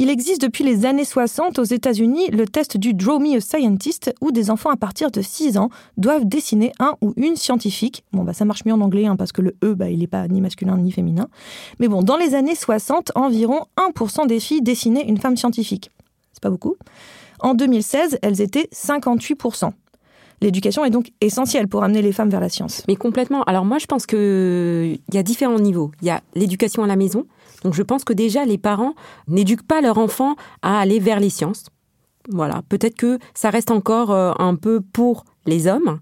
[0.00, 4.12] Il existe depuis les années 60 aux États-Unis le test du Draw Me a Scientist
[4.20, 8.02] où des enfants à partir de 6 ans doivent dessiner un ou une scientifique.
[8.12, 10.08] Bon, bah, ça marche mieux en anglais hein, parce que le E, bah, il n'est
[10.08, 11.28] pas ni masculin ni féminin.
[11.78, 15.92] Mais bon, dans les années 60, environ 1% des filles dessinaient une femme scientifique.
[16.32, 16.74] C'est pas beaucoup.
[17.38, 19.70] En 2016, elles étaient 58%.
[20.40, 22.82] L'éducation est donc essentielle pour amener les femmes vers la science.
[22.88, 23.42] Mais complètement.
[23.44, 25.90] Alors moi, je pense qu'il y a différents niveaux.
[26.02, 27.26] Il y a l'éducation à la maison.
[27.62, 28.94] Donc je pense que déjà, les parents
[29.28, 31.66] n'éduquent pas leur enfant à aller vers les sciences.
[32.30, 35.98] Voilà, peut-être que ça reste encore un peu pour les hommes.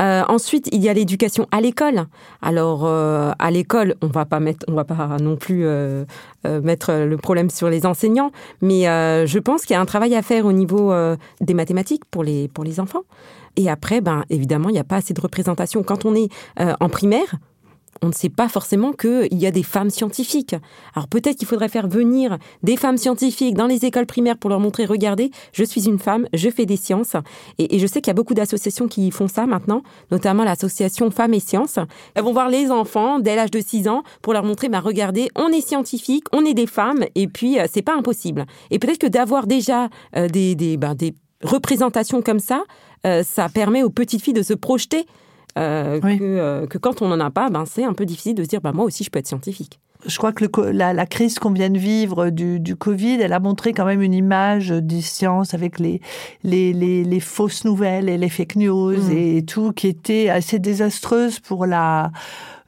[0.00, 2.06] Euh, ensuite, il y a l'éducation à l'école.
[2.42, 6.04] Alors, euh, à l'école, on va pas mettre, on va pas non plus euh,
[6.44, 8.30] mettre le problème sur les enseignants,
[8.62, 10.92] mais je pense qu'il y a un travail à faire au niveau
[11.40, 13.02] des mathématiques pour les pour les enfants.
[13.56, 15.82] Et après, ben évidemment, il n'y a pas assez de représentation.
[15.82, 16.28] Quand on est
[16.58, 17.36] en primaire,
[18.02, 20.54] on ne sait pas forcément qu'il y a des femmes scientifiques.
[20.94, 24.60] Alors peut-être qu'il faudrait faire venir des femmes scientifiques dans les écoles primaires pour leur
[24.60, 27.16] montrer, regardez, je suis une femme, je fais des sciences.
[27.58, 31.34] Et, je sais qu'il y a beaucoup d'associations qui font ça maintenant, notamment l'association Femmes
[31.34, 31.78] et Sciences.
[32.14, 35.28] Elles vont voir les enfants dès l'âge de 6 ans pour leur montrer, bah, regardez,
[35.36, 38.46] on est scientifique, on est des femmes, et puis euh, c'est pas impossible.
[38.70, 42.64] Et peut-être que d'avoir déjà euh, ben, des représentations comme ça,
[43.06, 45.06] euh, ça permet aux petites filles de se projeter
[45.56, 46.18] euh, oui.
[46.18, 48.48] que, euh, que, quand on n'en a pas, ben, c'est un peu difficile de se
[48.48, 49.80] dire bah, moi aussi je peux être scientifique.
[50.04, 53.32] Je crois que le, la, la, crise qu'on vient de vivre du, du, Covid, elle
[53.32, 56.00] a montré quand même une image des sciences avec les,
[56.44, 59.16] les, les, les fausses nouvelles et les fake news mmh.
[59.16, 62.12] et tout qui était assez désastreuse pour la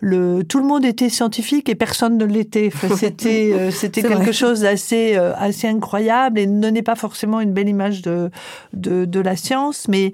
[0.00, 2.70] le, tout le monde était scientifique et personne ne l'était.
[2.72, 4.32] Enfin, c'était euh, c'était quelque vrai.
[4.32, 8.30] chose d'assez euh, assez incroyable et ne donnait pas forcément une belle image de
[8.72, 9.88] de, de la science.
[9.88, 10.12] Mais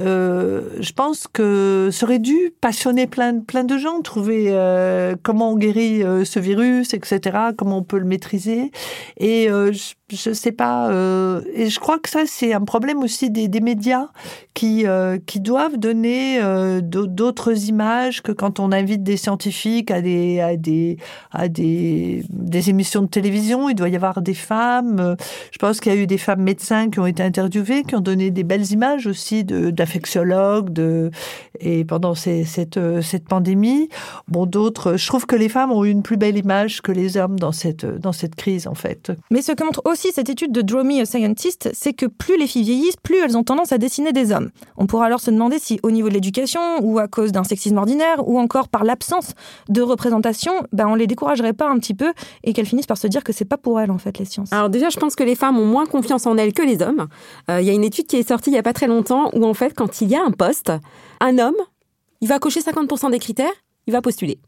[0.00, 5.50] euh, je pense que ça aurait dû passionner plein plein de gens, trouver euh, comment
[5.52, 7.38] on guérit euh, ce virus, etc.
[7.56, 8.70] Comment on peut le maîtriser.
[9.18, 10.90] Et euh, je, je sais pas.
[10.90, 14.08] Euh, et je crois que ça, c'est un problème aussi des, médias
[14.54, 20.00] qui, euh, qui doivent donner euh, d'autres images que quand on invite des scientifiques à
[20.00, 20.98] des, à des,
[21.32, 23.68] à des, des émissions de télévision.
[23.68, 25.16] Il doit y avoir des femmes.
[25.52, 28.00] Je pense qu'il y a eu des femmes médecins qui ont été interviewées, qui ont
[28.00, 30.72] donné des belles images aussi d'affectiologues.
[31.60, 33.88] Et pendant cette, cette pandémie,
[34.28, 34.96] bon, d'autres.
[34.96, 37.52] Je trouve que les femmes ont eu une plus belle image que les hommes dans
[37.52, 39.12] cette, dans cette crise, en fait.
[39.30, 42.36] Mais ce que montre aussi cette étude de Draw Me a Scientist, c'est que plus
[42.36, 44.50] les filles vieillissent, plus elles ont tendance à dessiner des hommes.
[44.76, 47.78] On pourra alors se demander si au niveau de l'éducation, ou à cause d'un sexisme
[47.78, 49.32] ordinaire, ou encore par l'absence
[49.68, 52.12] de représentation, ben on les découragerait pas un petit peu
[52.42, 54.52] et qu'elles finissent par se dire que c'est pas pour elles en fait les sciences.
[54.52, 57.08] Alors déjà, je pense que les femmes ont moins confiance en elles que les hommes.
[57.50, 59.30] Euh, Il y a une étude qui est sortie il y a pas très longtemps
[59.34, 60.72] où en fait, quand il y a un poste,
[61.20, 61.56] un homme,
[62.20, 63.52] il va cocher 50% des critères,
[63.86, 64.38] il va postuler.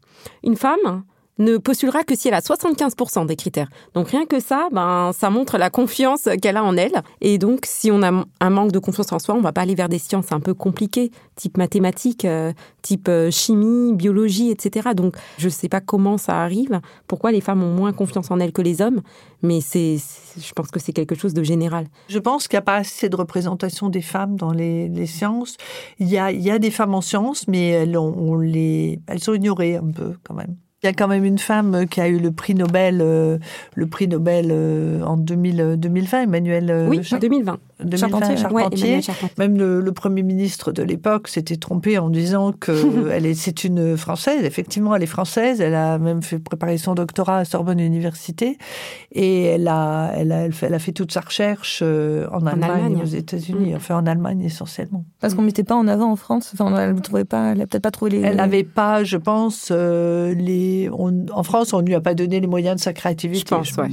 [0.43, 1.03] Une femme
[1.39, 3.69] ne postulera que si elle a 75% des critères.
[3.93, 7.03] Donc rien que ça, ben ça montre la confiance qu'elle a en elle.
[7.21, 9.75] Et donc si on a un manque de confiance en soi, on va pas aller
[9.75, 14.89] vers des sciences un peu compliquées, type mathématiques, euh, type euh, chimie, biologie, etc.
[14.95, 18.51] Donc je sais pas comment ça arrive, pourquoi les femmes ont moins confiance en elles
[18.51, 19.01] que les hommes,
[19.41, 19.97] mais c'est,
[20.37, 21.87] je pense que c'est quelque chose de général.
[22.09, 25.57] Je pense qu'il n'y a pas assez de représentation des femmes dans les, sciences.
[25.99, 30.55] Il y, a, des femmes en sciences, mais elles sont ignorées un peu quand même.
[30.83, 33.39] Il y a quand même une femme qui a eu le prix Nobel, euh,
[33.75, 37.57] le prix Nobel euh, en 2000, 2020, Emmanuel euh, oui, Char- 2020.
[37.83, 38.37] 2020, Charpentier, ouais.
[38.41, 39.01] Charpentier.
[39.01, 39.35] Charpentier.
[39.37, 43.63] Même le, le Premier ministre de l'époque s'était trompé en disant que elle est, c'est
[43.63, 44.43] une Française.
[44.43, 45.61] Effectivement, elle est française.
[45.61, 48.57] Elle a même fait préparer son doctorat à Sorbonne Université.
[49.11, 52.45] Et elle a, elle a, elle fait, elle a fait toute sa recherche euh, en,
[52.45, 53.01] Allemagne, Allemagne.
[53.03, 53.73] aux États-Unis.
[53.73, 53.75] Mm.
[53.75, 55.05] Enfin, en Allemagne essentiellement.
[55.19, 56.51] Parce qu'on mettait pas en avant en France.
[56.53, 58.21] Enfin, elle ne trouvait pas, elle a peut-être pas trouvé les.
[58.21, 60.89] Elle n'avait pas, je pense, euh, les.
[60.91, 63.55] on- en France, on ne lui a pas donné les moyens de sa créativité.
[63.63, 63.89] Je pense, ouais.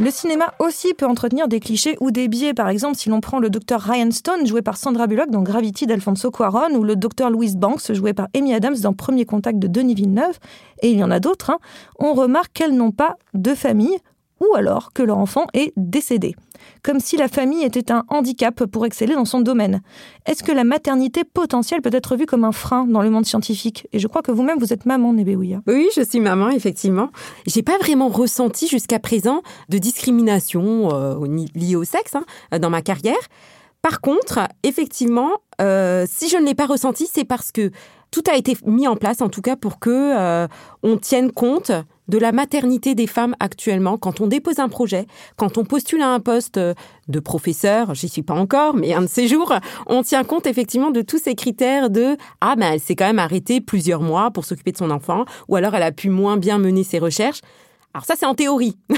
[0.00, 2.54] Le cinéma aussi peut entretenir des clichés ou des biais.
[2.54, 5.86] Par exemple, si l'on prend le docteur Ryan Stone, joué par Sandra Bullock dans Gravity
[5.86, 9.66] d'Alfonso Cuarón, ou le docteur Louis Banks, joué par Amy Adams dans Premier Contact de
[9.66, 10.38] Denis Villeneuve,
[10.82, 11.58] et il y en a d'autres, hein,
[11.98, 13.98] on remarque qu'elles n'ont pas de famille,
[14.40, 16.34] ou alors que leur enfant est décédé.
[16.82, 19.82] Comme si la famille était un handicap pour exceller dans son domaine.
[20.26, 23.86] Est-ce que la maternité potentielle peut être vue comme un frein dans le monde scientifique?
[23.92, 25.60] Et je crois que vous-même, vous êtes maman, Nebéouya.
[25.66, 27.10] Oui, je suis maman, effectivement.
[27.46, 32.82] J'ai pas vraiment ressenti jusqu'à présent de discrimination euh, liée au sexe hein, dans ma
[32.82, 33.16] carrière.
[33.82, 37.70] Par contre, effectivement, euh, si je ne l'ai pas ressenti, c'est parce que
[38.10, 40.48] tout a été mis en place, en tout cas, pour que euh,
[40.82, 41.70] on tienne compte
[42.08, 43.98] de la maternité des femmes actuellement.
[43.98, 46.74] Quand on dépose un projet, quand on postule à un poste euh,
[47.08, 49.54] de professeur, j'y suis pas encore, mais un de ces jours,
[49.86, 53.18] on tient compte effectivement de tous ces critères de ah ben elle s'est quand même
[53.18, 56.58] arrêtée plusieurs mois pour s'occuper de son enfant, ou alors elle a pu moins bien
[56.58, 57.40] mener ses recherches.
[57.98, 58.76] Alors ça c'est en théorie.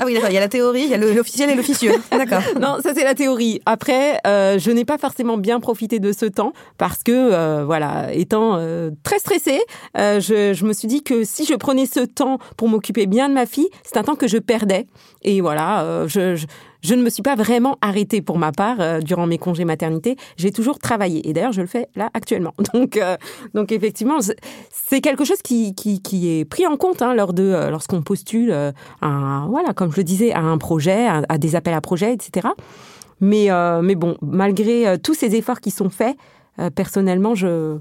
[0.00, 1.92] Ah oui, d'accord, il y a la théorie, il y a l'officiel et l'officieux.
[2.12, 2.42] D'accord.
[2.60, 3.60] non, ça c'est la théorie.
[3.66, 8.12] Après, euh, je n'ai pas forcément bien profité de ce temps parce que, euh, voilà,
[8.12, 9.60] étant euh, très stressée,
[9.96, 13.34] je, je me suis dit que si je prenais ce temps pour m'occuper bien de
[13.34, 14.86] ma fille, c'est un temps que je perdais.
[15.22, 16.46] Et voilà, je, je,
[16.82, 20.16] je ne me suis pas vraiment arrêtée pour ma part euh, durant mes congés maternité.
[20.36, 21.28] J'ai toujours travaillé.
[21.28, 22.54] Et d'ailleurs, je le fais là actuellement.
[22.74, 23.16] Donc, euh,
[23.54, 27.70] donc effectivement, c'est- quelque chose qui, qui, est pris en compte hein, lors de euh,
[27.70, 28.52] lorsqu'on postule,
[29.02, 32.12] un, voilà, comme je le disais, à un projet, à, à des appels à projets,
[32.12, 32.48] etc.
[33.20, 33.48] Mais,
[33.82, 36.16] mais bon, malgré tous ces efforts qui sont faits,
[36.74, 37.78] personnellement, je.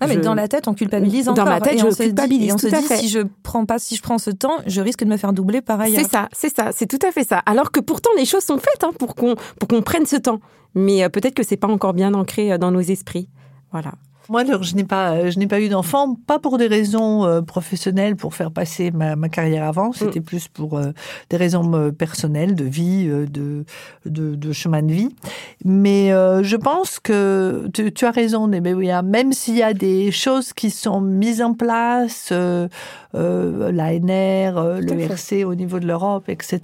[0.00, 1.44] Ah mais je- dans la tête, on culpabilise Dans encore.
[1.46, 2.96] ma tête, et je on dit- culpabilise, et on tout se à dit, fait.
[2.98, 5.60] si je prends pas, si je prends ce temps, je risque de me faire doubler
[5.62, 6.00] par ailleurs.
[6.02, 7.38] C'est ça, c'est ça, c'est tout à fait ça.
[7.46, 10.40] Alors que pourtant les choses sont faites hein, pour qu'on pour qu'on prenne ce temps.
[10.74, 13.28] Mais euh, peut-être que c'est pas encore bien ancré euh, dans nos esprits.
[13.70, 13.92] Voilà.
[14.28, 17.42] Moi, alors, je n'ai pas, je n'ai pas eu d'enfant, pas pour des raisons euh,
[17.42, 19.92] professionnelles, pour faire passer ma, ma carrière avant.
[19.92, 20.92] C'était plus pour euh,
[21.30, 23.64] des raisons euh, personnelles, de vie, euh, de,
[24.06, 25.08] de, de chemin de vie.
[25.64, 29.02] Mais euh, je pense que tu, tu as raison, Nebéouya.
[29.02, 32.68] Même s'il y a des choses qui sont mises en place, euh,
[33.14, 35.00] euh, l'ANR, euh, le.
[35.04, 36.58] RC au niveau de l'Europe, etc.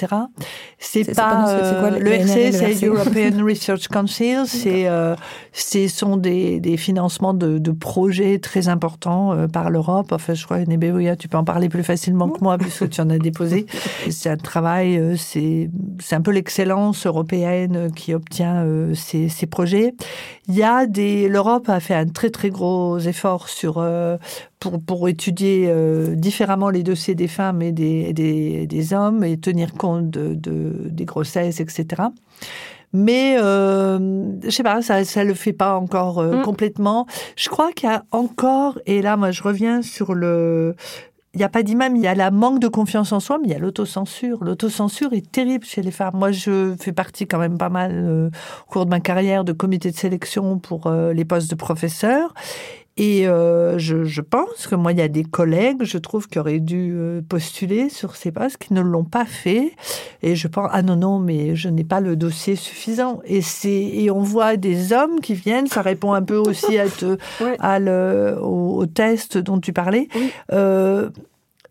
[0.78, 2.86] C'est C'est- c'est pas, pas c'est quoi, euh, le le RC, c'est?
[2.86, 5.14] European Research Council, c'est euh,
[5.52, 10.12] ce sont des, des financements de, de projets très importants euh, par l'Europe.
[10.12, 13.10] Enfin, je crois, Nebéouya, tu peux en parler plus facilement que moi puisque tu en
[13.10, 13.66] as déposé.
[14.10, 19.94] C'est un travail, c'est c'est un peu l'excellence européenne qui obtient euh, ces, ces projets.
[20.48, 24.16] Il y a des, l'Europe a fait un très très gros effort sur euh,
[24.60, 29.38] pour, pour étudier euh, différemment les dossiers des femmes et des, des, des hommes et
[29.38, 32.02] tenir compte de, de- des grossesses, etc.
[32.92, 36.42] Mais euh, je sais pas, ça ça le fait pas encore euh, Mm.
[36.42, 37.06] complètement.
[37.36, 40.74] Je crois qu'il y a encore et là moi je reviens sur le
[41.32, 43.46] il n'y a pas d'imam, il y a la manque de confiance en soi, mais
[43.46, 44.42] il y a l'autocensure.
[44.42, 46.14] L'autocensure est terrible chez les femmes.
[46.16, 48.30] Moi, je fais partie quand même pas mal euh,
[48.66, 52.34] au cours de ma carrière de comité de sélection pour euh, les postes de professeur.
[53.02, 56.38] Et euh, je, je pense que moi, il y a des collègues, je trouve, qui
[56.38, 59.72] auraient dû euh, postuler sur ces postes, qui ne l'ont pas fait.
[60.22, 63.22] Et je pense, ah non, non, mais je n'ai pas le dossier suffisant.
[63.24, 67.16] Et, et on voit des hommes qui viennent, ça répond un peu aussi à, te,
[67.40, 67.56] Ouais.
[67.58, 70.06] à le, au, au test dont tu parlais.
[70.14, 70.30] Oui.
[70.52, 71.08] Euh,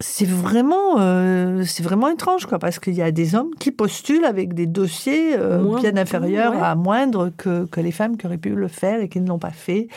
[0.01, 4.23] c'est vraiment, euh, c'est vraiment étrange, quoi, parce qu'il y a des hommes qui postulent
[4.23, 8.51] avec des dossiers euh, bien inférieurs à moindre que, que les femmes qui auraient pu
[8.51, 9.89] le faire et qui ne l'ont pas fait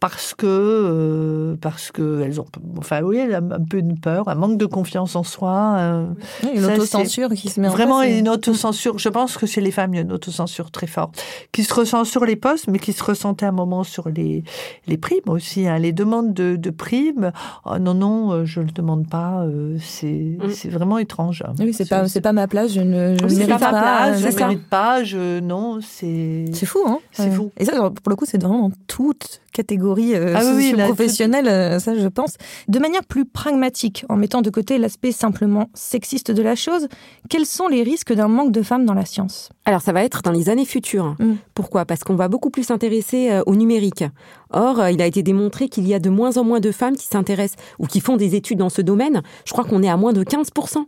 [0.00, 2.46] parce que euh, parce que elles ont
[2.78, 6.06] enfin oui un peu une peur un manque de confiance en soi euh,
[6.54, 8.98] une autocensure qui se met en vraiment une autocensure.
[8.98, 11.74] Je pense que chez les femmes il y a une autocensure très forte qui se
[11.74, 14.42] ressent sur les postes mais qui se ressentait un moment sur les
[14.86, 15.78] les primes aussi hein.
[15.78, 17.30] les demandes de, de primes
[17.66, 19.44] oh, non non euh, je le demande pas
[19.80, 20.50] c'est mm.
[20.50, 23.70] c'est vraiment étrange oui c'est pas c'est pas ma place je ne je mérite pas,
[23.70, 27.00] pas je mérite pas je non c'est c'est fou hein.
[27.12, 27.50] C'est fou.
[27.58, 31.96] Et ça pour le coup c'est vraiment dans toute catégorie euh, ah professionnelle, euh, ça
[31.96, 32.34] je pense.
[32.68, 36.88] De manière plus pragmatique, en mettant de côté l'aspect simplement sexiste de la chose,
[37.28, 39.50] quels sont les risques d'un manque de femmes dans la science?
[39.64, 41.16] Alors ça va être dans les années futures.
[41.18, 41.34] Mm.
[41.54, 41.84] Pourquoi?
[41.84, 44.04] Parce qu'on va beaucoup plus s'intéresser euh, au numérique.
[44.50, 47.06] Or, il a été démontré qu'il y a de moins en moins de femmes qui
[47.06, 49.22] s'intéressent ou qui font des études dans ce domaine.
[49.44, 50.84] Je crois qu'on est à moins de 15%.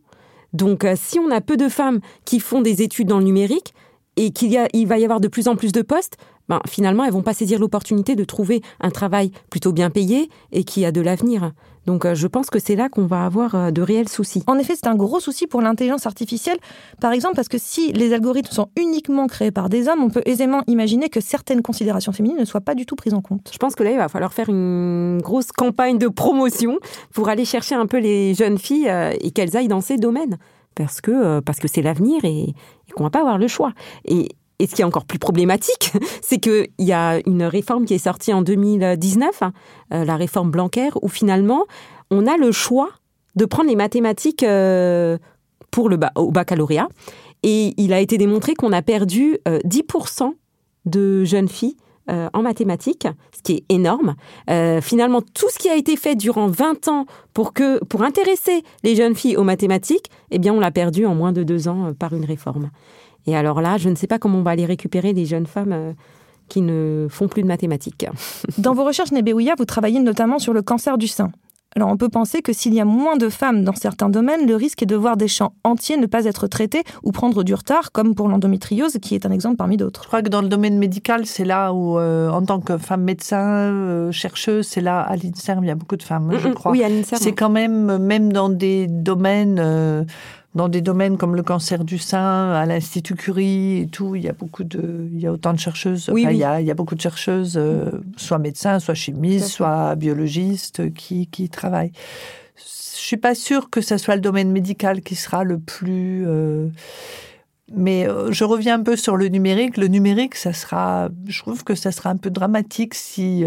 [0.53, 3.73] Donc si on a peu de femmes qui font des études dans le numérique,
[4.17, 6.17] et qu'il il va y avoir de plus en plus de postes,
[6.53, 10.65] ben, finalement, elles vont pas saisir l'opportunité de trouver un travail plutôt bien payé et
[10.65, 11.53] qui a de l'avenir.
[11.87, 14.43] Donc euh, je pense que c'est là qu'on va avoir euh, de réels soucis.
[14.47, 16.59] En effet, c'est un gros souci pour l'intelligence artificielle,
[17.01, 20.21] par exemple parce que si les algorithmes sont uniquement créés par des hommes, on peut
[20.27, 23.51] aisément imaginer que certaines considérations féminines ne soient pas du tout prises en compte.
[23.51, 26.81] Je pense que là, il va falloir faire une grosse campagne de promotion
[27.15, 30.37] pour aller chercher un peu les jeunes filles euh, et qu'elles aillent dans ces domaines.
[30.75, 33.73] Parce que parce que c'est l'avenir et, et qu'on va pas avoir le choix.
[34.07, 34.29] Et
[34.63, 37.99] et ce qui est encore plus problématique, c'est qu'il y a une réforme qui est
[37.99, 39.53] sortie en 2019, hein,
[39.93, 41.65] euh, la réforme Blanquer, où finalement,
[42.13, 42.91] on a le choix
[43.35, 45.19] de prendre les mathématiques euh,
[45.73, 46.89] pour le au baccalauréat.
[47.43, 50.31] Et il a été démontré qu'on a perdu 10% euh,
[50.85, 51.77] de jeunes filles
[52.09, 54.17] en mathématiques, ce qui est énorme.
[54.83, 58.97] finalement, tout ce qui a été fait durant 20 ans pour, que, pour intéresser les
[58.97, 62.13] jeunes filles aux mathématiques, eh bien, on l'a perdu en moins de deux ans par
[62.13, 62.71] une réforme.
[63.27, 65.73] Et alors là, je ne sais pas comment on va aller récupérer des jeunes femmes
[65.73, 65.93] euh,
[66.49, 68.07] qui ne font plus de mathématiques.
[68.59, 71.31] Dans vos recherches, Nebéouya, vous travaillez notamment sur le cancer du sein.
[71.75, 74.57] Alors on peut penser que s'il y a moins de femmes dans certains domaines, le
[74.57, 77.93] risque est de voir des champs entiers ne pas être traités ou prendre du retard,
[77.93, 80.03] comme pour l'endométriose, qui est un exemple parmi d'autres.
[80.03, 83.03] Je crois que dans le domaine médical, c'est là où, euh, en tant que femme
[83.03, 86.73] médecin, euh, chercheuse, c'est là à l'INSERM, il y a beaucoup de femmes, je crois.
[86.73, 87.23] Oui, à l'INSERM.
[87.23, 90.07] C'est quand même, même dans des domaines
[90.55, 94.29] dans des domaines comme le cancer du sein, à l'Institut Curie et tout, il y
[94.29, 96.11] a beaucoup de, il y a autant de chercheuses.
[96.13, 99.49] Oui, Il, y a, il, y a, beaucoup de chercheuses, euh, soit médecins, soit chimistes,
[99.49, 101.93] soit biologistes, qui, qui travaillent.
[102.57, 106.25] Je suis pas sûre que ce soit le domaine médical qui sera le plus.
[106.27, 106.69] Euh,
[107.75, 109.79] mais euh, je reviens un peu sur le numérique.
[109.79, 113.45] Le numérique, ça sera, je trouve que ça sera un peu dramatique si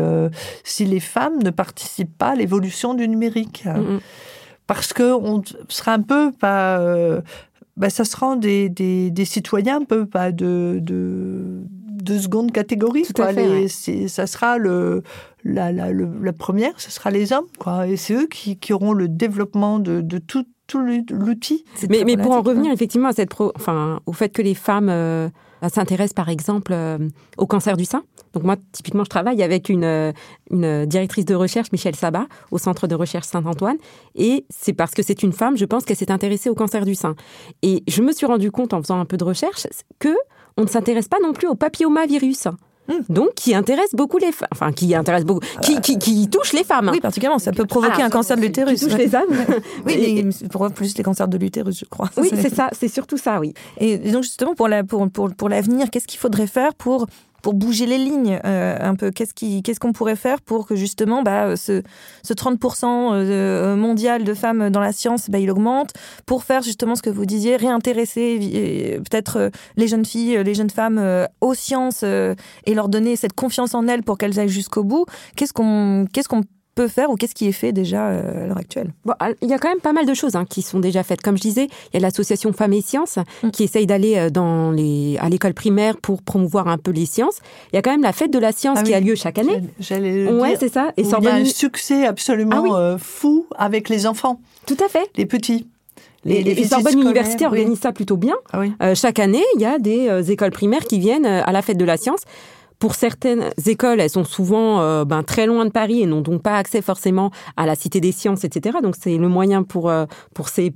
[0.63, 3.65] si les femmes ne participent pas à l'évolution du numérique
[4.67, 7.21] parce que on sera un peu pas euh,
[7.77, 11.63] bah, ça sera des, des, des, citoyens un peu pas de, de,
[12.05, 13.03] de seconde catégorie.
[13.03, 13.27] Tout quoi.
[13.27, 13.67] À fait,
[14.07, 15.03] Ça sera le
[15.43, 17.87] la, la, la, première, ce sera les hommes, quoi.
[17.87, 21.65] Et c'est eux qui, qui auront le développement de, de tout, tout l'outil.
[21.89, 24.89] Mais, mais pour en revenir effectivement à cette pro, enfin, au fait que les femmes
[24.89, 25.29] euh,
[25.61, 26.97] s'intéressent par exemple euh,
[27.37, 28.03] au cancer du sein.
[28.33, 30.11] Donc moi, typiquement, je travaille avec une, euh,
[30.51, 33.77] une directrice de recherche, Michel Sabat, au Centre de recherche Saint-Antoine.
[34.15, 36.95] Et c'est parce que c'est une femme, je pense qu'elle s'est intéressée au cancer du
[36.95, 37.15] sein.
[37.61, 39.67] Et je me suis rendu compte en faisant un peu de recherche
[39.99, 40.15] que
[40.57, 42.47] on ne s'intéresse pas non plus au papillomavirus.
[43.09, 46.63] Donc, qui intéresse beaucoup les femmes, enfin, qui intéresse beaucoup, qui, qui, qui, touche les
[46.63, 46.89] femmes.
[46.91, 48.79] Oui, particulièrement, ça peut provoquer ah, un cancer de l'utérus.
[48.79, 49.29] Touche les femmes.
[49.85, 52.09] oui, pour plus les cancers de l'utérus, je crois.
[52.17, 53.53] Oui, c'est ça, c'est surtout ça, oui.
[53.79, 57.07] Et donc, justement, pour la, pour, pour, pour l'avenir, qu'est-ce qu'il faudrait faire pour
[57.45, 61.55] pour bouger les lignes euh, un peu Qu'est-ce qu'on pourrait faire pour que justement bah,
[61.55, 61.83] ce,
[62.23, 65.91] ce 30% euh, mondial de femmes dans la science, bah, il augmente
[66.25, 71.27] Pour faire justement ce que vous disiez, réintéresser peut-être les jeunes filles, les jeunes femmes
[71.39, 75.05] aux sciences et leur donner cette confiance en elles pour qu'elles aillent jusqu'au bout.
[75.35, 76.41] Qu'est-ce qu'on, qu'est-ce qu'on
[76.75, 78.93] peut faire ou qu'est-ce qui est fait déjà euh, à l'heure actuelle?
[79.05, 81.21] Bon, Il y a quand même pas mal de choses hein, qui sont déjà faites.
[81.21, 83.49] Comme je disais, il y a l'association Femmes et Sciences mm.
[83.51, 87.39] qui essaye d'aller euh, dans les, à l'école primaire pour promouvoir un peu les sciences.
[87.71, 89.39] Il y a quand même la fête de la science ah qui a lieu chaque
[89.39, 89.61] année.
[89.79, 90.91] J'allais ouais, c'est ça.
[90.97, 94.41] Et il y a un succès absolument ah euh, fou avec les enfants.
[94.67, 95.09] Tout à fait.
[95.15, 95.67] Les petits.
[96.25, 98.35] Les, les, les Sorbonne Université organise ça plutôt bien.
[98.51, 101.85] Ah chaque année, il y a des écoles primaires qui viennent à la fête de
[101.85, 102.21] la science
[102.79, 106.41] pour certaines écoles, elles sont souvent euh, ben, très loin de Paris et n'ont donc
[106.41, 108.77] pas accès forcément à la Cité des Sciences, etc.
[108.81, 110.73] Donc c'est le moyen pour, euh, pour ces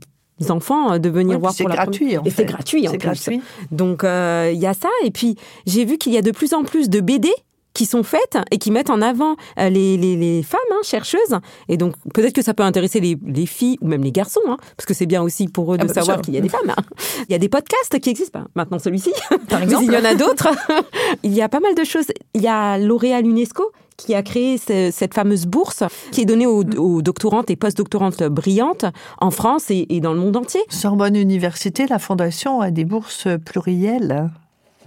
[0.50, 2.94] enfants euh, de venir voir pour la gratuit, Et c'est gratuit en.
[2.94, 3.42] Gratuit.
[3.72, 4.90] Donc il y a ça.
[5.04, 5.36] Et puis
[5.66, 7.30] j'ai vu qu'il y a de plus en plus de BD
[7.74, 11.38] qui sont faites et qui mettent en avant euh, les, les, les femmes hein, chercheuses.
[11.68, 14.58] Et donc, peut-être que ça peut intéresser les, les filles ou même les garçons, hein,
[14.76, 16.50] parce que c'est bien aussi pour eux de Ah bah, savoir qu'il y a des
[16.50, 16.70] femmes.
[16.70, 16.82] hein.
[17.28, 19.12] Il y a des podcasts qui existent, pas maintenant celui-ci,
[19.50, 19.84] Par exemple.
[19.86, 20.50] il y en a d'autres.
[21.24, 22.08] il y a pas mal de choses.
[22.34, 23.64] Il y a L'Oréal UNESCO
[23.98, 28.24] qui a créé ce- cette fameuse bourse qui est donnée aux, aux doctorantes et post-doctorantes
[28.24, 28.86] brillantes
[29.20, 30.62] en France et, et dans le monde entier.
[30.70, 34.30] Sorbonne Université, la fondation a des bourses plurielles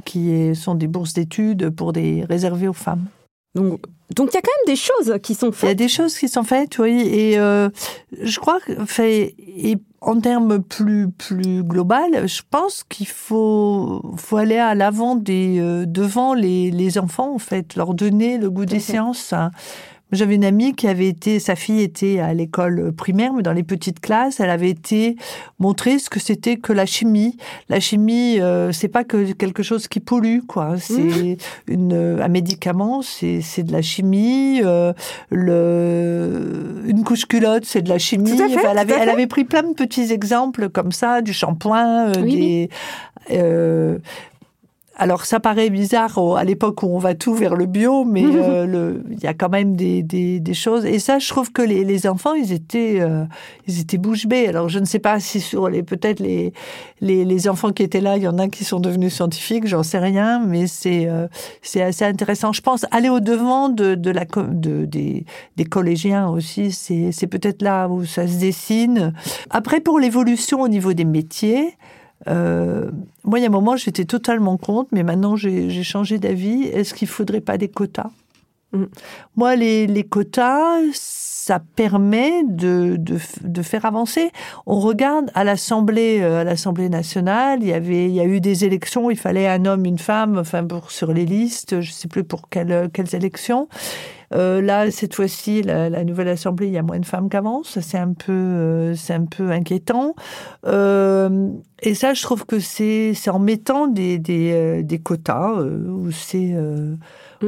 [0.05, 3.07] qui sont des bourses d'études pour des réservées aux femmes.
[3.55, 3.81] Donc,
[4.17, 5.79] donc il y a quand même des choses qui sont Il y a faites.
[5.79, 7.69] des choses qui sont faites, oui, et euh,
[8.23, 14.39] je crois que, fait, et en termes plus plus global, je pense qu'il faut faut
[14.39, 18.65] aller à l'avant des euh, devant les les enfants en fait, leur donner le goût
[18.65, 19.33] des sciences.
[19.35, 19.51] hein.
[20.13, 23.63] J'avais une amie qui avait été, sa fille était à l'école primaire, mais dans les
[23.63, 25.17] petites classes, elle avait été
[25.59, 27.37] montrer ce que c'était que la chimie.
[27.69, 30.75] La chimie, euh, c'est pas que quelque chose qui pollue, quoi.
[30.79, 34.61] C'est une, un médicament, c'est c'est de la chimie.
[34.63, 34.93] euh,
[35.31, 38.37] le, une couche culotte, c'est de la chimie.
[38.37, 40.93] Tout à fait, Enfin, elle, tout avait, elle avait pris plein de petits exemples comme
[40.93, 42.71] ça, du shampoing, euh, Oui, des.
[43.33, 43.99] euh,
[45.03, 48.23] alors ça paraît bizarre au- à l'époque où on va tout vers le bio, mais
[48.25, 50.85] euh, il y a quand même des, des, des choses.
[50.85, 53.25] Et ça, je trouve que les, les enfants, ils étaient, euh,
[53.67, 54.47] ils étaient bouche bée.
[54.47, 56.53] Alors je ne sais pas si sur les peut-être les,
[57.01, 59.83] les les enfants qui étaient là, il y en a qui sont devenus scientifiques, j'en
[59.83, 61.27] sais rien, mais c'est euh,
[61.63, 62.53] c'est assez intéressant.
[62.53, 65.25] Je pense aller au devant de, de la de, des,
[65.57, 69.13] des collégiens aussi, c'est c'est peut-être là où ça se dessine.
[69.51, 71.77] Après pour l'évolution au niveau des métiers.
[72.29, 72.91] Euh,
[73.25, 76.65] moi, il y a un moment, j'étais totalement contre, mais maintenant, j'ai changé d'avis.
[76.65, 78.11] Est-ce qu'il faudrait pas des quotas?
[78.73, 78.85] Mm.
[79.37, 84.31] Moi, les, les quotas, ça permet de, de, de faire avancer.
[84.67, 88.41] On regarde à l'Assemblée, euh, à l'Assemblée nationale, il y avait, il y a eu
[88.41, 92.09] des élections, il fallait un homme, une femme, enfin pour sur les listes, je sais
[92.09, 93.69] plus pour quelles, quelles élections.
[94.33, 97.63] Euh, là, cette fois-ci, la, la nouvelle assemblée, il y a moins de femmes qu'avant.
[97.63, 100.15] Ça, c'est un peu, euh, c'est un peu inquiétant.
[100.67, 101.49] Euh,
[101.81, 106.55] et ça, je trouve que c'est, en mettant des, des, des quotas où c'est,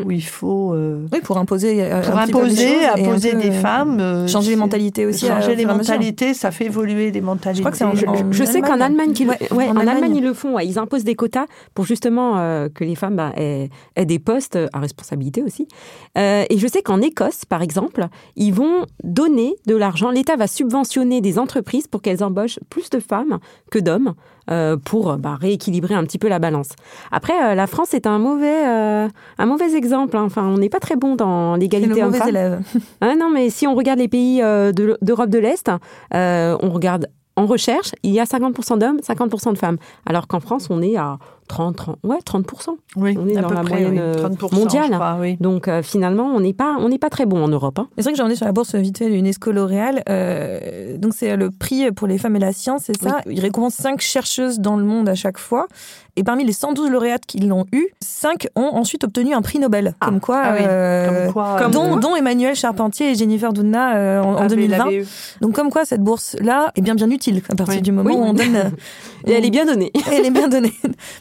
[0.05, 1.82] où il faut euh, Oui, pour imposer.
[1.82, 5.26] euh, pour imposer, imposer des euh, femmes, euh, Changer les mentalités aussi.
[5.26, 7.61] changer les mentalités, ça fait évoluer les mentalités.
[7.62, 9.76] crois que c'est en- Je, en- je sais qu'en Allemagne, qu'ils- Ouais, ouais, en en,
[9.78, 10.16] Allemagne, Allemagne.
[10.16, 10.55] ils le font.
[10.57, 10.66] ouais.
[10.66, 14.59] Ils imposent des quotas pour justement euh, que les femmes bah, aient, aient des postes
[14.72, 15.68] à responsabilité aussi.
[16.18, 20.11] Euh, et je sais qu'en Écosse, par exemple, ils vont donner de l'argent.
[20.11, 23.38] L'État va subventionner des entreprises pour qu'elles embauchent plus de femmes
[23.70, 24.14] que d'hommes
[24.51, 26.68] euh, pour bah, rééquilibrer un petit peu la balance.
[27.11, 29.84] Après, euh, la France est un mauvais, euh, un mauvais exemple.
[29.93, 30.07] Hein.
[30.14, 32.26] Enfin, on n'est pas très bon dans l'égalité homme-femme.
[33.01, 35.70] Ah non, mais si on regarde les pays euh, de- d'Europe de l'Est,
[36.14, 39.76] euh, on regarde en recherche, il y a 50% d'hommes, 50% de femmes.
[40.07, 41.18] Alors qu'en France, on est à
[41.49, 42.76] 30, 30 ouais, 30%.
[42.97, 44.86] Oui, On est à dans peu la près, moyenne oui, euh, 30%, mondiale.
[44.88, 45.36] je crois, oui.
[45.40, 47.78] Donc euh, finalement, on n'est pas, on n'est pas très bon en Europe.
[47.78, 47.88] hein.
[47.97, 50.03] C'est vrai que j'ai emmené sur la bourse vite fait l'UNESCO L'Oréal.
[50.09, 53.20] Euh, donc c'est le prix pour les femmes et la science, c'est ça.
[53.30, 55.66] Il récompense cinq chercheuses dans le monde à chaque fois.
[56.16, 59.95] Et parmi les 112 lauréates qui l'ont eu, cinq ont ensuite obtenu un prix Nobel.
[60.01, 63.97] comme quoi, ah oui, euh, comme quoi, comme dont, dont Emmanuel Charpentier et Jennifer Doudna
[63.97, 64.78] euh, en, en avait- 2020.
[64.84, 65.07] l'avait eu.
[65.40, 67.82] Donc comme quoi cette bourse-là est bien bien utile à partir Oui.
[67.82, 68.16] du moment Oui.
[68.16, 68.70] où on donne.
[69.26, 69.90] Et elle est bien donnée.
[70.12, 70.72] elle est bien donnée.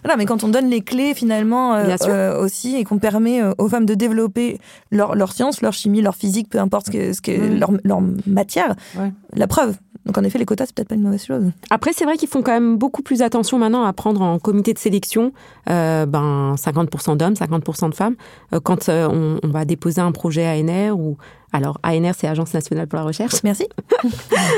[0.04, 3.54] voilà, mais quand on donne les clés finalement euh, euh, aussi et qu'on permet euh,
[3.58, 4.60] aux femmes de développer
[4.92, 8.02] leur, leur science, leur chimie, leur physique, peu importe ce que, ce que leur, leur
[8.26, 9.12] matière, Ouais.
[9.36, 9.76] la preuve.
[10.06, 11.46] Donc en effet, les quotas, c'est peut-être pas une mauvaise chose.
[11.70, 14.74] Après, c'est vrai qu'ils font quand même beaucoup plus attention maintenant à prendre en comité
[14.74, 15.32] de sélection
[15.70, 18.16] euh, ben, 50% d'hommes, 50% de femmes.
[18.64, 21.18] Quand on, on va déposer un projet ANR ou...
[21.54, 23.44] Alors, ANR, c'est Agence nationale pour la recherche.
[23.44, 23.68] Merci.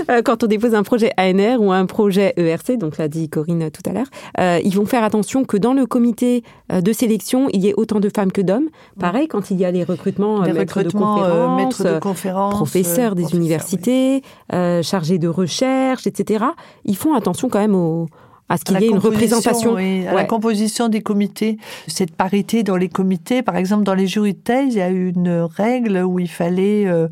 [0.10, 3.70] Euh, quand on dépose un projet ANR ou un projet ERC, donc l'a dit Corinne
[3.72, 4.08] tout à l'heure,
[4.40, 7.74] euh, ils vont faire attention que dans le comité euh, de sélection, il y ait
[7.76, 8.70] autant de femmes que d'hommes.
[9.00, 11.84] Pareil, quand il y a les recrutements, euh, Les maîtres de recrutements, conférences, euh, maîtres
[11.84, 14.22] de euh, conférences, professeurs euh, des professeurs, universités,
[14.54, 16.46] euh, chargés de recherche, etc.
[16.86, 18.08] Ils font attention quand même au,
[18.48, 19.74] à ce qu'il y ait une composition, représentation.
[19.74, 21.58] oui, à la composition des comités.
[21.88, 24.90] Cette parité dans les comités, par exemple, dans les jurys de thèse, il y a
[24.90, 27.08] une règle où il fallait, euh,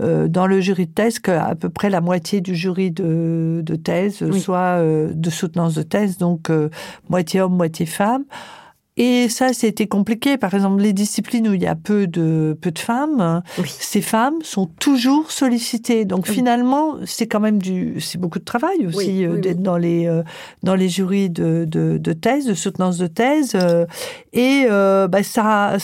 [0.00, 3.76] euh, dans le jury de thèse, qu'à peu près la moitié du jury de, de
[3.76, 4.40] thèse Oui.
[4.40, 6.70] soit euh, de soutenance de thèse, donc euh,
[7.10, 8.24] moitié homme, moitié femme.
[9.00, 10.36] Et ça, c'était compliqué.
[10.36, 13.72] Par exemple, les disciplines où il y a peu de, peu de femmes, Oui.
[13.78, 16.04] ces femmes sont toujours sollicitées.
[16.04, 19.76] Donc finalement, c'est quand même du, c'est beaucoup de travail aussi Oui, euh, d'être dans
[19.78, 20.22] les euh,
[20.64, 23.52] dans les jurys de, de, de thèse, de soutenance de thèse.
[23.54, 23.86] euh,
[24.32, 25.76] et bah, ça,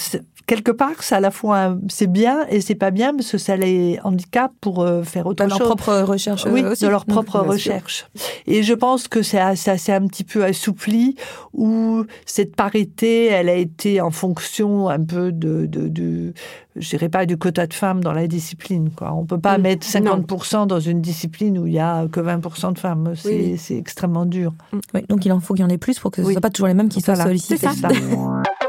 [0.47, 3.57] quelque part, ça à la fois c'est bien et c'est pas bien parce que ça
[3.57, 5.67] les handicape pour euh, faire autre Dans leur chose.
[5.69, 6.85] propre recherche Oui, euh, aussi.
[6.85, 8.07] de leur propre recherche.
[8.47, 11.17] Et je pense que c'est assez, assez un petit peu assoupli
[11.53, 16.33] où cette parité elle a été en fonction un peu de, de, de
[16.77, 18.91] je dirais pas du quota de femmes dans la discipline.
[18.91, 19.13] Quoi.
[19.13, 22.73] On peut pas Mm, mettre 50% dans une discipline où il y a que 20%
[22.73, 23.13] de femmes.
[23.17, 23.59] C'est Oui.
[23.59, 24.53] c'est extrêmement dur.
[24.93, 26.33] Oui, donc il en faut qu'il y en ait plus pour que ce ne Oui.
[26.35, 27.67] soit pas toujours les mêmes qui soient sollicités.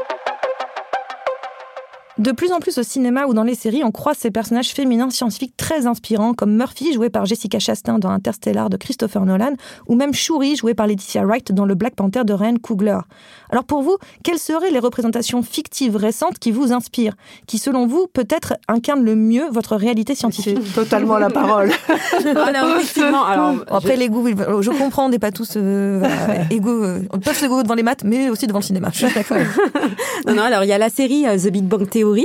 [2.26, 5.10] De plus en plus au cinéma ou dans les séries, on croise ces personnages féminins
[5.10, 9.52] scientifiques très inspirants, comme Murphy, joué par Jessica Chastain dans Interstellar de Christopher Nolan,
[9.86, 12.98] ou même Shuri, joué par Laetitia Wright dans le Black Panther de Ryan Coogler.
[13.50, 17.14] Alors pour vous, quelles seraient les représentations fictives récentes qui vous inspirent,
[17.46, 20.58] qui selon vous peut-être incarnent le mieux votre réalité scientifique?
[20.64, 21.70] C'est totalement la parole.
[22.24, 26.82] Alors, effectivement, alors, Après les goûts, je comprends, on n'est pas tous euh, voilà, égaux,
[26.82, 28.90] euh, on peut s'égaux devant les maths, mais aussi devant le cinéma.
[28.92, 29.36] Je suis d'accord.
[30.26, 32.15] Non, non, alors il y a la série euh, The Big Bang Theory,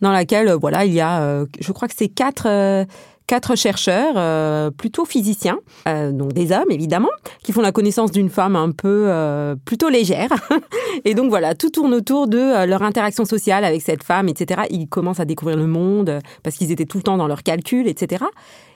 [0.00, 2.84] Dans laquelle, euh, voilà, il y a, euh, je crois que c'est quatre, euh,
[3.26, 7.08] quatre chercheurs, euh, plutôt physiciens, euh, donc des hommes évidemment,
[7.42, 10.30] qui font la connaissance d'une femme un peu euh, plutôt légère.
[11.04, 14.62] Et donc voilà, tout tourne autour de leur interaction sociale avec cette femme, etc.
[14.70, 17.88] Ils commencent à découvrir le monde parce qu'ils étaient tout le temps dans leurs calculs,
[17.88, 18.24] etc.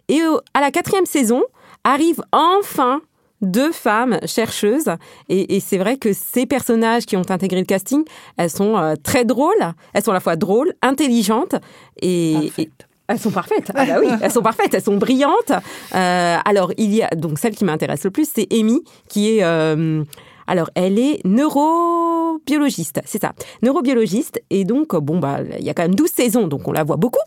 [0.09, 0.21] Et
[0.55, 1.43] à la quatrième saison
[1.85, 3.01] arrive enfin
[3.43, 4.91] deux femmes chercheuses.
[5.29, 8.05] Et, et c'est vrai que ces personnages qui ont intégré le casting,
[8.37, 9.73] elles sont euh, très drôles.
[9.93, 11.55] Elles sont à la fois drôles, intelligentes
[12.01, 12.71] et, et-
[13.09, 13.71] elles sont parfaites.
[13.73, 15.53] Ah bah oui, elles sont parfaites, elles sont brillantes.
[15.95, 19.45] Euh, alors il y a donc celle qui m'intéresse le plus, c'est Amy, qui est
[19.45, 20.03] euh,
[20.47, 23.33] alors elle est neurobiologiste, c'est ça,
[23.63, 24.43] neurobiologiste.
[24.51, 26.97] Et donc bon bah il y a quand même 12 saisons, donc on la voit
[26.97, 27.21] beaucoup.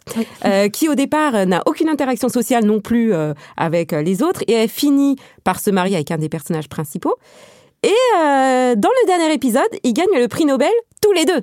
[0.46, 4.24] Euh, qui au départ euh, n'a aucune interaction sociale non plus euh, avec euh, les
[4.24, 7.16] autres et elle finit par se marier avec un des personnages principaux.
[7.84, 11.42] Et euh, dans le dernier épisode, ils gagnent le prix Nobel tous les deux.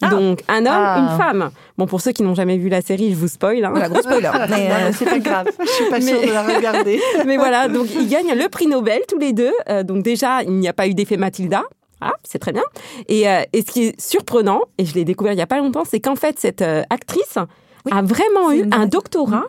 [0.00, 0.98] Donc un homme, Ah.
[1.12, 1.50] une femme.
[1.76, 3.64] Bon pour ceux qui n'ont jamais vu la série, je vous spoil.
[3.64, 3.70] hein.
[3.70, 4.30] Voilà, gros spoiler.
[4.50, 5.48] Mais, euh, c'est pas grave.
[5.60, 7.00] Je suis pas sûre Mais- de la regarder.
[7.26, 9.52] Mais voilà, donc ils gagnent le prix Nobel tous les deux.
[9.68, 11.62] Euh, donc déjà, il n'y a pas eu d'effet Mathilda.
[12.00, 12.62] Ah, c'est très bien.
[13.08, 15.58] Et, euh, et ce qui est surprenant, et je l'ai découvert il y a pas
[15.58, 17.36] longtemps, c'est qu'en fait cette euh, actrice
[17.90, 19.46] a vraiment eu une un doctorat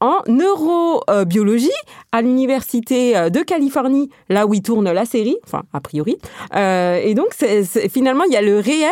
[0.00, 1.70] en neurobiologie
[2.12, 6.16] à l'université euh, de Californie, là où il tourne la série, enfin a priori.
[6.54, 8.90] Euh, et donc c'est, finalement il y a le réel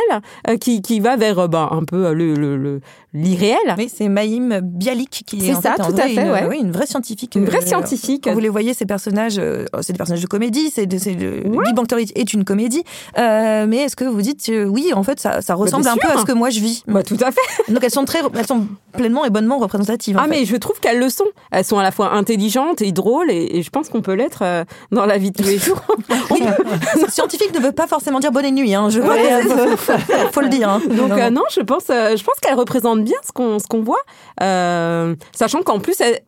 [0.48, 2.80] euh, qui, qui va vers bah, un peu le, le-
[3.16, 3.56] l'irréel.
[3.78, 6.30] Oui, c'est Maïm Bialik qui est, C'est en ça, fait, en tout à fait, une,
[6.30, 6.46] ouais.
[6.48, 7.34] oui, une vraie scientifique.
[7.34, 8.24] Une vraie euh, scientifique.
[8.24, 11.64] Quand vous les voyez, ces personnages, euh, c'est des personnages de comédie, c'est, de- Ouais.
[11.64, 12.82] Big Bang Theory est une comédie.
[13.18, 16.18] Euh, mais est-ce que vous dites, oui, en fait, ça, ça ressemble un peu à
[16.18, 17.72] ce que moi je vis Bah, tout à fait.
[17.72, 20.16] Donc elles sont très, elles sont pleinement et bonnement représentatives.
[20.16, 20.30] en Ah fait.
[20.30, 21.24] mais je trouve qu'elles le sont.
[21.50, 24.42] Elles sont à la fois intelligentes et drôles et, et je pense qu'on peut l'être
[24.92, 25.80] dans la vie de tous les jours.
[26.30, 26.42] Oui.
[27.08, 28.74] Scientifique ne veut pas forcément dire bonne nuit.
[28.74, 28.90] Hein.
[28.90, 29.16] Je vois,
[29.76, 29.92] faut,
[30.32, 30.68] faut le dire.
[30.68, 30.80] hein.
[30.88, 34.02] Donc Non, je pense, je pense qu'elle représente bien ce qu'on ce qu'on voit,
[34.42, 36.20] Euh, sachant qu'en plus, elle.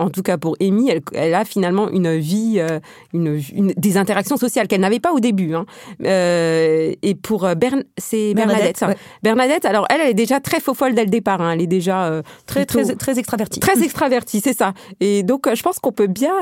[0.00, 2.80] En tout cas pour Amy, elle, elle a finalement une vie, euh,
[3.12, 5.54] une, une- des interactions sociales qu'elle n'avait pas au début.
[5.54, 5.66] hein.
[6.04, 8.78] Euh, et pour euh, Bern, c'est Bernadette.
[8.80, 8.96] Bernadette, ouais.
[9.22, 11.40] Bernadette, alors elle, elle est déjà très faux folle dès le départ.
[11.40, 11.52] hein.
[11.52, 13.60] Elle est déjà euh, très, très, très extraverti.
[13.60, 14.72] Très extravertie, c'est ça.
[15.00, 16.34] Et donc, je pense qu'on peut bien,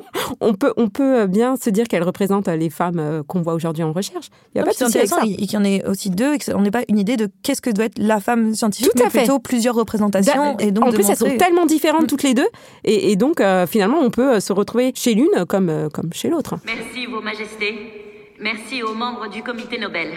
[0.40, 3.92] on peut, on peut bien se dire qu'elle représente les femmes qu'on voit aujourd'hui en
[3.92, 4.28] recherche.
[4.54, 5.32] Il y a Non, pas de souci avec intéressant ça.
[5.42, 7.60] et qu'il y en ait aussi deux et qu'on n'ait pas une idée de qu'est-ce
[7.62, 9.18] que doit être la femme scientifique, Tout à mais fait.
[9.20, 10.54] plutôt plusieurs représentations.
[10.54, 12.46] Da- Et donc en plus, elles sont tellement différentes toutes les deux,
[12.84, 16.12] et, et donc euh, finalement, on peut euh, se retrouver chez l'une comme euh, comme
[16.12, 16.56] chez l'autre.
[16.64, 18.34] Merci, Vos Majestés.
[18.40, 20.08] Merci aux membres du Comité Nobel.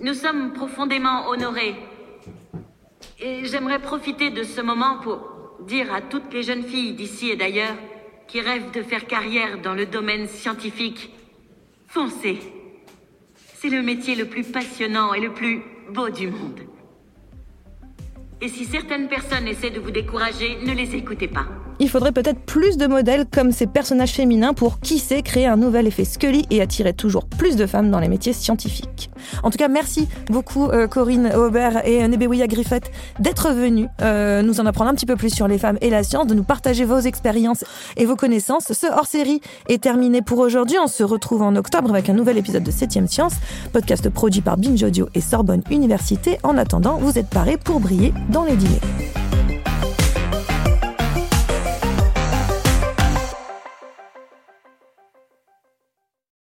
[0.00, 1.74] Nous sommes profondément honorés.
[3.20, 5.18] Et j'aimerais profiter de ce moment pour
[5.66, 7.74] dire à toutes les jeunes filles d'ici et d'ailleurs
[8.28, 11.10] qui rêvent de faire carrière dans le domaine scientifique,
[11.88, 12.38] foncez.
[13.56, 16.60] C'est le métier le plus passionnant et le plus beau du monde.
[18.42, 21.46] Et si certaines personnes essaient de vous décourager, ne les écoutez pas.
[21.82, 25.56] Il faudrait peut-être plus de modèles comme ces personnages féminins pour, qui sait, créer un
[25.56, 29.10] nouvel effet Scully et attirer toujours plus de femmes dans les métiers scientifiques.
[29.42, 34.60] En tout cas, merci beaucoup euh, Corinne Aubert et Nebewiya Griffith d'être venus euh, nous
[34.60, 36.84] en apprendre un petit peu plus sur les femmes et la science, de nous partager
[36.84, 37.64] vos expériences
[37.96, 38.72] et vos connaissances.
[38.74, 40.76] Ce hors-série est terminé pour aujourd'hui.
[40.82, 43.36] On se retrouve en octobre avec un nouvel épisode de 7ème Science,
[43.72, 46.38] podcast produit par Binge Audio et Sorbonne Université.
[46.42, 48.80] En attendant, vous êtes parés pour briller dans les dîners.